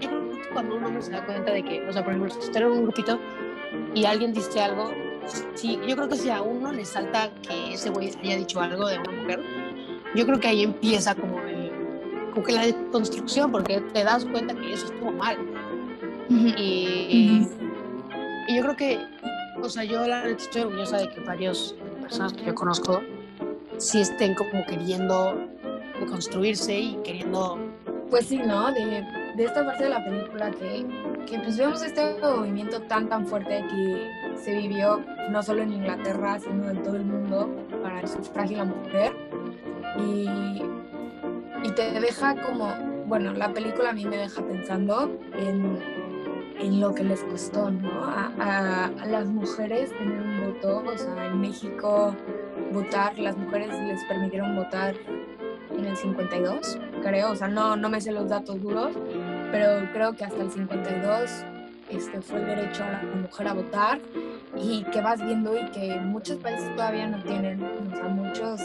yo 0.00 0.08
creo 0.08 0.30
que 0.30 0.48
cuando 0.52 0.76
un 0.76 0.84
hombre 0.84 1.02
se 1.02 1.12
da 1.12 1.24
cuenta 1.24 1.52
de 1.52 1.62
que, 1.62 1.86
o 1.86 1.92
sea, 1.92 2.04
por 2.04 2.12
ejemplo, 2.12 2.34
si 2.34 2.40
están 2.40 2.62
en 2.62 2.72
un 2.72 2.82
grupito 2.84 3.18
y 3.94 4.04
alguien 4.04 4.32
dice 4.32 4.60
algo, 4.60 4.90
sí, 5.54 5.78
yo 5.86 5.96
creo 5.96 6.08
que 6.08 6.16
si 6.16 6.30
a 6.30 6.42
uno 6.42 6.72
le 6.72 6.84
salta 6.84 7.30
que 7.42 7.74
ese 7.74 7.90
güey 7.90 8.12
haya 8.22 8.36
dicho 8.36 8.60
algo 8.60 8.88
de 8.88 8.98
una 8.98 9.12
mujer, 9.12 9.42
yo 10.14 10.26
creo 10.26 10.40
que 10.40 10.48
ahí 10.48 10.62
empieza 10.62 11.14
como 11.14 11.40
el, 11.42 11.70
como 12.32 12.44
que 12.44 12.52
la 12.52 12.66
deconstrucción, 12.66 13.52
porque 13.52 13.80
te 13.92 14.04
das 14.04 14.24
cuenta 14.24 14.54
que 14.54 14.72
eso 14.72 14.86
estuvo 14.86 15.12
mal. 15.12 15.38
Y, 16.30 17.46
y 18.48 18.56
yo 18.56 18.62
creo 18.62 18.76
que, 18.76 18.98
o 19.62 19.68
sea, 19.68 19.84
yo 19.84 20.06
la 20.06 20.26
estoy 20.28 20.62
orgullosa 20.62 20.98
de 20.98 21.10
que 21.10 21.20
varias 21.20 21.74
personas 22.00 22.32
que 22.32 22.44
yo 22.44 22.54
conozco 22.54 23.02
sí 23.78 24.00
estén 24.00 24.34
como 24.34 24.64
queriendo 24.66 25.34
construirse 26.08 26.78
y 26.78 26.94
queriendo 27.04 27.58
Pues 28.10 28.26
sí, 28.26 28.38
¿no? 28.38 28.72
De, 28.72 29.04
de 29.36 29.44
esta 29.44 29.64
parte 29.64 29.84
de 29.84 29.90
la 29.90 30.04
película 30.04 30.50
que, 30.50 30.86
que 31.26 31.38
pues 31.40 31.56
vemos 31.58 31.82
este 31.82 32.16
movimiento 32.20 32.80
tan 32.82 33.08
tan 33.08 33.26
fuerte 33.26 33.64
que 33.70 34.10
se 34.42 34.56
vivió 34.56 35.00
no 35.30 35.42
solo 35.42 35.62
en 35.62 35.72
Inglaterra, 35.72 36.38
sino 36.38 36.70
en 36.70 36.82
todo 36.82 36.96
el 36.96 37.04
mundo 37.04 37.48
para 37.82 38.00
el 38.00 38.08
sufragio 38.08 38.58
de 38.58 38.64
la 38.64 38.70
mujer. 38.74 39.12
Y, 39.98 40.62
y 41.66 41.70
te 41.72 42.00
deja 42.00 42.34
como, 42.40 42.72
bueno, 43.06 43.32
la 43.32 43.52
película 43.52 43.90
a 43.90 43.92
mí 43.92 44.04
me 44.06 44.16
deja 44.16 44.40
pensando 44.42 45.10
en, 45.36 45.78
en 46.58 46.80
lo 46.80 46.94
que 46.94 47.04
les 47.04 47.22
costó, 47.24 47.70
¿no? 47.70 47.90
A, 48.04 48.32
a- 48.38 48.84
a 48.86 49.06
las 49.06 49.26
mujeres 49.26 49.90
tener 49.98 50.20
un 50.20 50.52
voto, 50.54 50.82
o 50.86 50.96
sea, 50.96 51.26
en 51.26 51.40
México 51.40 52.14
votar, 52.72 53.18
las 53.18 53.36
mujeres 53.36 53.68
les 53.80 54.04
permitieron 54.04 54.56
votar 54.56 54.94
en 55.76 55.84
el 55.84 55.96
52, 55.96 56.78
creo, 57.02 57.32
o 57.32 57.36
sea, 57.36 57.48
no, 57.48 57.76
no 57.76 57.88
me 57.88 58.00
sé 58.00 58.12
los 58.12 58.28
datos 58.28 58.60
duros, 58.60 58.92
pero 59.50 59.90
creo 59.92 60.14
que 60.14 60.24
hasta 60.24 60.42
el 60.42 60.50
52 60.50 61.44
este, 61.90 62.20
fue 62.20 62.40
el 62.40 62.46
derecho 62.46 62.84
a 62.84 62.90
la 62.90 63.02
mujer 63.22 63.48
a 63.48 63.52
votar 63.54 63.98
y 64.56 64.82
que 64.84 65.00
vas 65.00 65.22
viendo 65.24 65.58
y 65.58 65.64
que 65.70 65.96
muchos 66.00 66.36
países 66.38 66.74
todavía 66.74 67.06
no 67.06 67.22
tienen, 67.22 67.62
o 67.62 67.96
sea, 67.96 68.08
muchos 68.08 68.60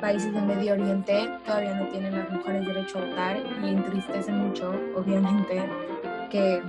países 0.00 0.32
de 0.32 0.40
Medio 0.40 0.74
Oriente 0.74 1.30
todavía 1.46 1.74
no 1.74 1.86
tienen 1.86 2.18
las 2.18 2.30
mujeres 2.30 2.66
derecho 2.66 2.98
a 2.98 3.06
votar 3.06 3.36
y 3.62 3.68
entristece 3.68 4.32
mucho, 4.32 4.74
obviamente, 4.96 5.64
que, 6.30 6.62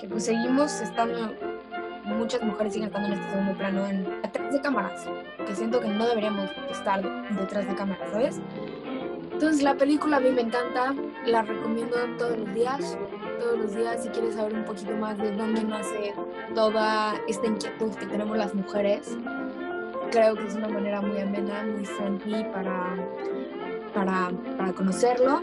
que 0.00 0.08
pues 0.08 0.26
seguimos 0.26 0.80
estando, 0.80 1.32
muchas 2.04 2.42
mujeres 2.42 2.74
siguen 2.74 2.88
estando 2.88 3.08
en 3.08 3.14
este 3.14 3.30
segundo 3.30 3.54
plano 3.54 3.86
en, 3.86 4.04
detrás 4.22 4.52
de 4.52 4.60
cámaras, 4.60 5.06
que 5.46 5.54
siento 5.54 5.80
que 5.80 5.88
no 5.88 6.06
deberíamos 6.06 6.50
estar 6.70 7.02
detrás 7.30 7.66
de 7.66 7.74
cámaras, 7.74 8.10
¿sabes? 8.10 8.40
Entonces 9.32 9.62
la 9.62 9.74
película 9.74 10.16
a 10.16 10.20
mí 10.20 10.30
me 10.30 10.42
encanta, 10.42 10.94
la 11.26 11.42
recomiendo 11.42 11.96
todos 12.18 12.38
los 12.38 12.54
días. 12.54 12.98
todos 13.38 13.58
los 13.58 13.74
días 13.74 14.02
si 14.02 14.08
quieres 14.08 14.34
saber 14.34 14.54
un 14.54 14.64
poquito 14.64 14.92
más 14.96 15.18
de 15.18 15.30
dónde 15.32 15.62
nace 15.62 16.14
toda 16.54 17.14
esta 17.28 17.46
inquietud 17.46 17.94
que 17.94 18.06
tenemos 18.06 18.36
las 18.36 18.54
mujeres. 18.54 19.16
Creo 20.10 20.34
que 20.36 20.46
es 20.46 20.54
una 20.54 20.68
manera 20.68 21.00
muy 21.02 21.20
amena, 21.20 21.64
muy 21.64 21.84
friendly 21.84 22.44
para, 22.44 22.96
para, 23.92 24.30
para 24.56 24.72
conocerlo 24.72 25.42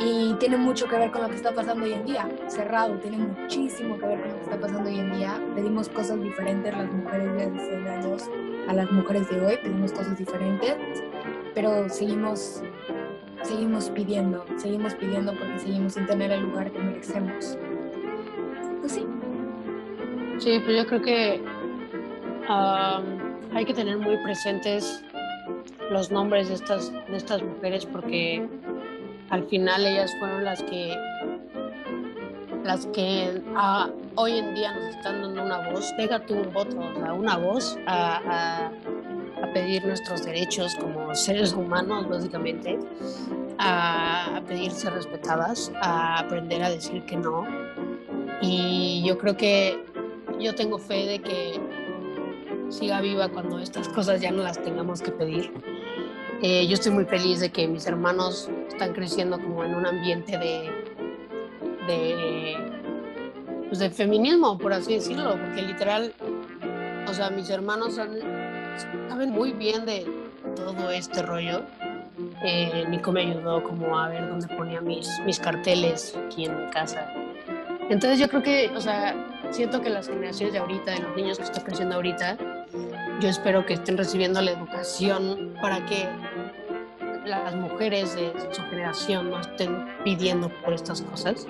y 0.00 0.34
tiene 0.34 0.56
mucho 0.56 0.86
que 0.88 0.96
ver 0.96 1.10
con 1.10 1.22
lo 1.22 1.28
que 1.28 1.36
está 1.36 1.52
pasando 1.52 1.84
hoy 1.84 1.92
en 1.92 2.04
día. 2.04 2.28
Cerrado, 2.48 2.94
tiene 2.98 3.18
muchísimo 3.18 3.98
que 3.98 4.06
ver 4.06 4.20
con 4.20 4.28
lo 4.30 4.36
que 4.36 4.42
está 4.42 4.60
pasando 4.60 4.90
hoy 4.90 4.98
en 4.98 5.12
día. 5.12 5.40
Pedimos 5.54 5.88
cosas 5.88 6.20
diferentes 6.20 6.76
las 6.76 6.90
mujeres 6.92 7.32
de 7.34 7.42
hace 7.44 7.70
100 7.70 7.88
años 7.88 8.30
a 8.68 8.72
las 8.72 8.90
mujeres 8.90 9.28
de 9.28 9.44
hoy, 9.44 9.58
pedimos 9.62 9.92
cosas 9.92 10.18
diferentes, 10.18 10.76
pero 11.54 11.88
seguimos, 11.88 12.62
seguimos 13.42 13.90
pidiendo, 13.90 14.44
seguimos 14.56 14.94
pidiendo 14.94 15.32
porque 15.34 15.58
seguimos 15.58 15.94
sin 15.94 16.06
tener 16.06 16.30
el 16.30 16.42
lugar 16.42 16.70
que 16.72 16.78
merecemos. 16.78 17.58
Pues 18.80 18.92
sí. 18.92 19.06
Sí, 20.38 20.60
pues 20.64 20.76
yo 20.76 20.86
creo 20.86 21.02
que 21.02 21.42
um, 22.48 23.54
hay 23.54 23.64
que 23.64 23.74
tener 23.74 23.98
muy 23.98 24.16
presentes 24.18 25.04
los 25.90 26.10
nombres 26.10 26.48
de 26.48 26.54
estas, 26.54 26.92
de 26.92 27.16
estas 27.16 27.42
mujeres 27.42 27.86
porque 27.86 28.48
al 29.34 29.48
final 29.48 29.84
ellas 29.84 30.14
fueron 30.20 30.44
las 30.44 30.62
que 30.62 30.96
las 32.62 32.86
que 32.86 33.42
ah, 33.56 33.90
hoy 34.14 34.38
en 34.38 34.54
día 34.54 34.72
nos 34.72 34.94
están 34.94 35.22
dando 35.22 35.42
una 35.42 35.70
voz, 35.70 35.92
pégate 35.96 36.32
un 36.32 36.52
voto, 36.52 36.76
una 37.12 37.36
voz 37.36 37.76
a, 37.86 38.70
pedir 39.52 39.84
nuestros 39.84 40.24
derechos 40.24 40.74
como 40.76 41.14
seres 41.14 41.52
humanos, 41.52 42.08
básicamente, 42.08 42.78
a, 43.58 44.36
a 44.36 44.40
pedir 44.42 44.72
respetadas, 44.72 45.70
a 45.82 46.20
aprender 46.20 46.62
a 46.62 46.70
decir 46.70 47.04
que 47.04 47.16
no. 47.16 47.44
Y 48.40 49.04
yo 49.06 49.18
creo 49.18 49.36
que 49.36 49.84
yo 50.40 50.54
tengo 50.54 50.78
fe 50.78 51.06
de 51.06 51.18
que 51.20 51.60
siga 52.68 53.00
viva 53.00 53.28
cuando 53.28 53.58
estas 53.58 53.88
cosas 53.88 54.20
ya 54.20 54.30
no 54.30 54.42
las 54.42 54.62
tengamos 54.62 55.02
que 55.02 55.10
pedir. 55.10 55.52
Eh, 56.42 56.66
yo 56.66 56.74
estoy 56.74 56.92
muy 56.92 57.04
feliz 57.04 57.40
de 57.40 57.50
que 57.50 57.66
mis 57.68 57.86
hermanos 57.86 58.50
están 58.68 58.92
creciendo 58.92 59.40
como 59.40 59.64
en 59.64 59.74
un 59.74 59.86
ambiente 59.86 60.38
de, 60.38 60.70
de, 61.86 62.56
pues 63.68 63.78
de 63.78 63.90
feminismo, 63.90 64.58
por 64.58 64.72
así 64.72 64.94
decirlo, 64.94 65.38
porque 65.38 65.62
literal, 65.62 66.12
o 67.08 67.14
sea, 67.14 67.30
mis 67.30 67.50
hermanos 67.50 67.94
saben 67.94 69.30
muy 69.30 69.52
bien 69.52 69.84
de 69.86 70.06
todo 70.56 70.90
este 70.90 71.22
rollo. 71.22 71.62
Eh, 72.44 72.84
Nico 72.88 73.10
me 73.12 73.22
ayudó 73.22 73.62
como 73.62 73.98
a 73.98 74.08
ver 74.08 74.28
dónde 74.28 74.46
ponía 74.56 74.80
mis, 74.80 75.08
mis 75.24 75.38
carteles 75.38 76.16
aquí 76.26 76.46
en 76.46 76.64
mi 76.64 76.70
casa. 76.70 77.12
Entonces 77.90 78.18
yo 78.18 78.28
creo 78.28 78.42
que, 78.42 78.70
o 78.74 78.80
sea, 78.80 79.14
siento 79.50 79.80
que 79.80 79.90
las 79.90 80.08
generaciones 80.08 80.52
de 80.52 80.58
ahorita, 80.58 80.92
de 80.92 81.00
los 81.00 81.16
niños 81.16 81.38
que 81.38 81.44
están 81.44 81.64
creciendo 81.64 81.96
ahorita, 81.96 82.36
yo 83.20 83.28
espero 83.28 83.64
que 83.64 83.74
estén 83.74 83.96
recibiendo 83.96 84.40
la 84.40 84.52
educación 84.52 85.54
para 85.60 85.84
que 85.86 86.08
las 87.24 87.54
mujeres 87.54 88.14
de 88.16 88.32
su 88.50 88.62
generación 88.62 89.30
no 89.30 89.40
estén 89.40 89.86
pidiendo 90.04 90.48
por 90.64 90.72
estas 90.72 91.02
cosas. 91.02 91.46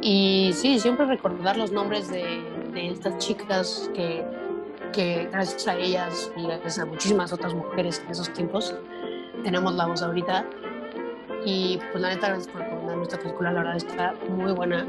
Y 0.00 0.52
sí, 0.54 0.78
siempre 0.78 1.06
recordar 1.06 1.56
los 1.56 1.72
nombres 1.72 2.08
de, 2.08 2.42
de 2.72 2.88
estas 2.88 3.18
chicas 3.18 3.90
que, 3.94 4.24
que, 4.92 5.28
gracias 5.32 5.66
a 5.66 5.76
ellas 5.76 6.30
y 6.36 6.44
gracias 6.44 6.78
a 6.78 6.86
muchísimas 6.86 7.32
otras 7.32 7.54
mujeres 7.54 8.00
en 8.04 8.10
esos 8.10 8.32
tiempos 8.32 8.74
tenemos 9.42 9.74
la 9.74 9.86
voz 9.86 10.02
ahorita. 10.02 10.44
Y 11.44 11.78
pues 11.90 12.02
la 12.02 12.10
neta, 12.10 12.28
gracias 12.28 12.48
por 12.48 12.62
recomendar 12.62 13.00
esta 13.02 13.18
película, 13.18 13.52
la 13.52 13.60
verdad 13.60 13.76
está 13.76 14.14
muy 14.28 14.52
buena. 14.52 14.86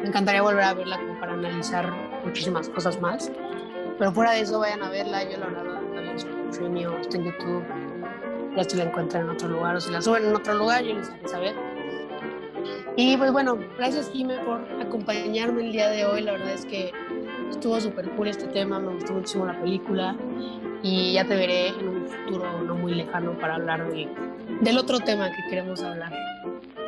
Me 0.00 0.08
encantaría 0.08 0.42
volver 0.42 0.64
a 0.64 0.74
verla 0.74 0.98
como 0.98 1.18
para 1.20 1.32
analizar 1.32 1.90
muchísimas 2.24 2.68
cosas 2.68 3.00
más. 3.00 3.30
Pero 3.98 4.12
fuera 4.12 4.32
de 4.32 4.40
eso, 4.40 4.58
vayan 4.58 4.82
a 4.82 4.90
verla. 4.90 5.24
Yo 5.24 5.38
la 5.38 5.46
verdad 5.46 5.64
la 5.64 6.00
vi 6.00 6.82
en 6.82 6.92
está 7.00 7.16
en 7.16 7.24
YouTube. 7.24 7.64
Ya 8.56 8.64
si 8.64 8.76
la 8.76 8.84
encuentran 8.84 9.24
en 9.24 9.30
otro 9.30 9.48
lugar 9.48 9.76
o 9.76 9.80
si 9.80 9.90
la 9.90 10.00
suben 10.00 10.24
en 10.24 10.34
otro 10.34 10.54
lugar, 10.54 10.82
yo 10.82 10.94
les 10.94 11.10
haré 11.10 11.28
saber. 11.28 11.54
Y 12.96 13.16
pues 13.18 13.30
bueno, 13.30 13.58
gracias 13.76 14.10
Jime 14.10 14.38
por 14.38 14.60
acompañarme 14.80 15.66
el 15.66 15.72
día 15.72 15.88
de 15.90 16.06
hoy. 16.06 16.22
La 16.22 16.32
verdad 16.32 16.52
es 16.52 16.64
que 16.64 16.90
estuvo 17.50 17.78
súper 17.80 18.10
cool 18.12 18.28
este 18.28 18.46
tema, 18.46 18.80
me 18.80 18.94
gustó 18.94 19.12
muchísimo 19.12 19.46
la 19.46 19.60
película 19.60 20.16
y 20.82 21.12
ya 21.12 21.24
te 21.24 21.36
veré 21.36 21.68
en 21.68 21.88
un 21.88 22.06
futuro 22.06 22.62
no 22.62 22.74
muy 22.74 22.94
lejano 22.94 23.38
para 23.38 23.56
hablar 23.56 23.90
de, 23.90 24.08
del 24.62 24.78
otro 24.78 25.00
tema 25.00 25.30
que 25.30 25.42
queremos 25.50 25.82
hablar. 25.82 26.12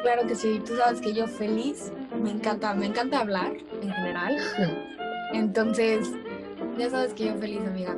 Claro 0.03 0.27
que 0.27 0.35
sí, 0.35 0.63
tú 0.65 0.77
sabes 0.77 1.01
que 1.01 1.13
yo 1.13 1.27
feliz, 1.27 1.93
me 2.23 2.31
encanta, 2.31 2.73
me 2.75 2.87
encanta 2.87 3.21
hablar 3.21 3.53
en 3.83 3.91
general. 3.91 4.37
Entonces, 5.33 6.13
ya 6.79 6.89
sabes 6.89 7.13
que 7.13 7.27
yo 7.27 7.35
feliz, 7.35 7.61
amiga. 7.67 7.97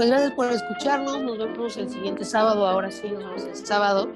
Pues 0.00 0.08
gracias 0.08 0.32
por 0.32 0.50
escucharnos. 0.50 1.22
Nos 1.22 1.36
vemos 1.36 1.76
el 1.76 1.90
siguiente 1.90 2.24
sábado. 2.24 2.66
Ahora 2.66 2.90
sí, 2.90 3.10
nos 3.10 3.18
vemos 3.18 3.44
el 3.44 3.54
sábado. 3.54 4.08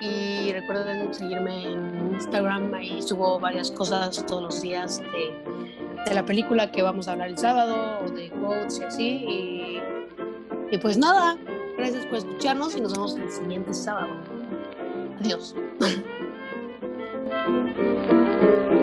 Y 0.00 0.50
recuerden 0.54 1.12
seguirme 1.12 1.70
en 1.70 2.14
Instagram. 2.14 2.72
Ahí 2.72 3.02
subo 3.02 3.38
varias 3.38 3.70
cosas 3.70 4.24
todos 4.24 4.42
los 4.42 4.62
días 4.62 5.02
de, 5.12 6.14
la 6.14 6.24
película 6.24 6.72
que 6.72 6.80
vamos 6.80 7.08
a 7.08 7.12
hablar 7.12 7.28
el 7.28 7.36
sábado, 7.36 8.00
o 8.02 8.08
de 8.08 8.30
quotes 8.30 8.80
y 8.80 8.84
así. 8.84 9.26
Y, 9.28 9.82
y 10.70 10.78
pues 10.78 10.96
nada, 10.96 11.36
gracias 11.76 12.06
por 12.06 12.16
escucharnos 12.16 12.74
y 12.74 12.80
nos 12.80 12.94
vemos 12.94 13.14
el 13.16 13.30
siguiente 13.30 13.74
sábado. 13.74 14.14
Adiós. 15.20 15.54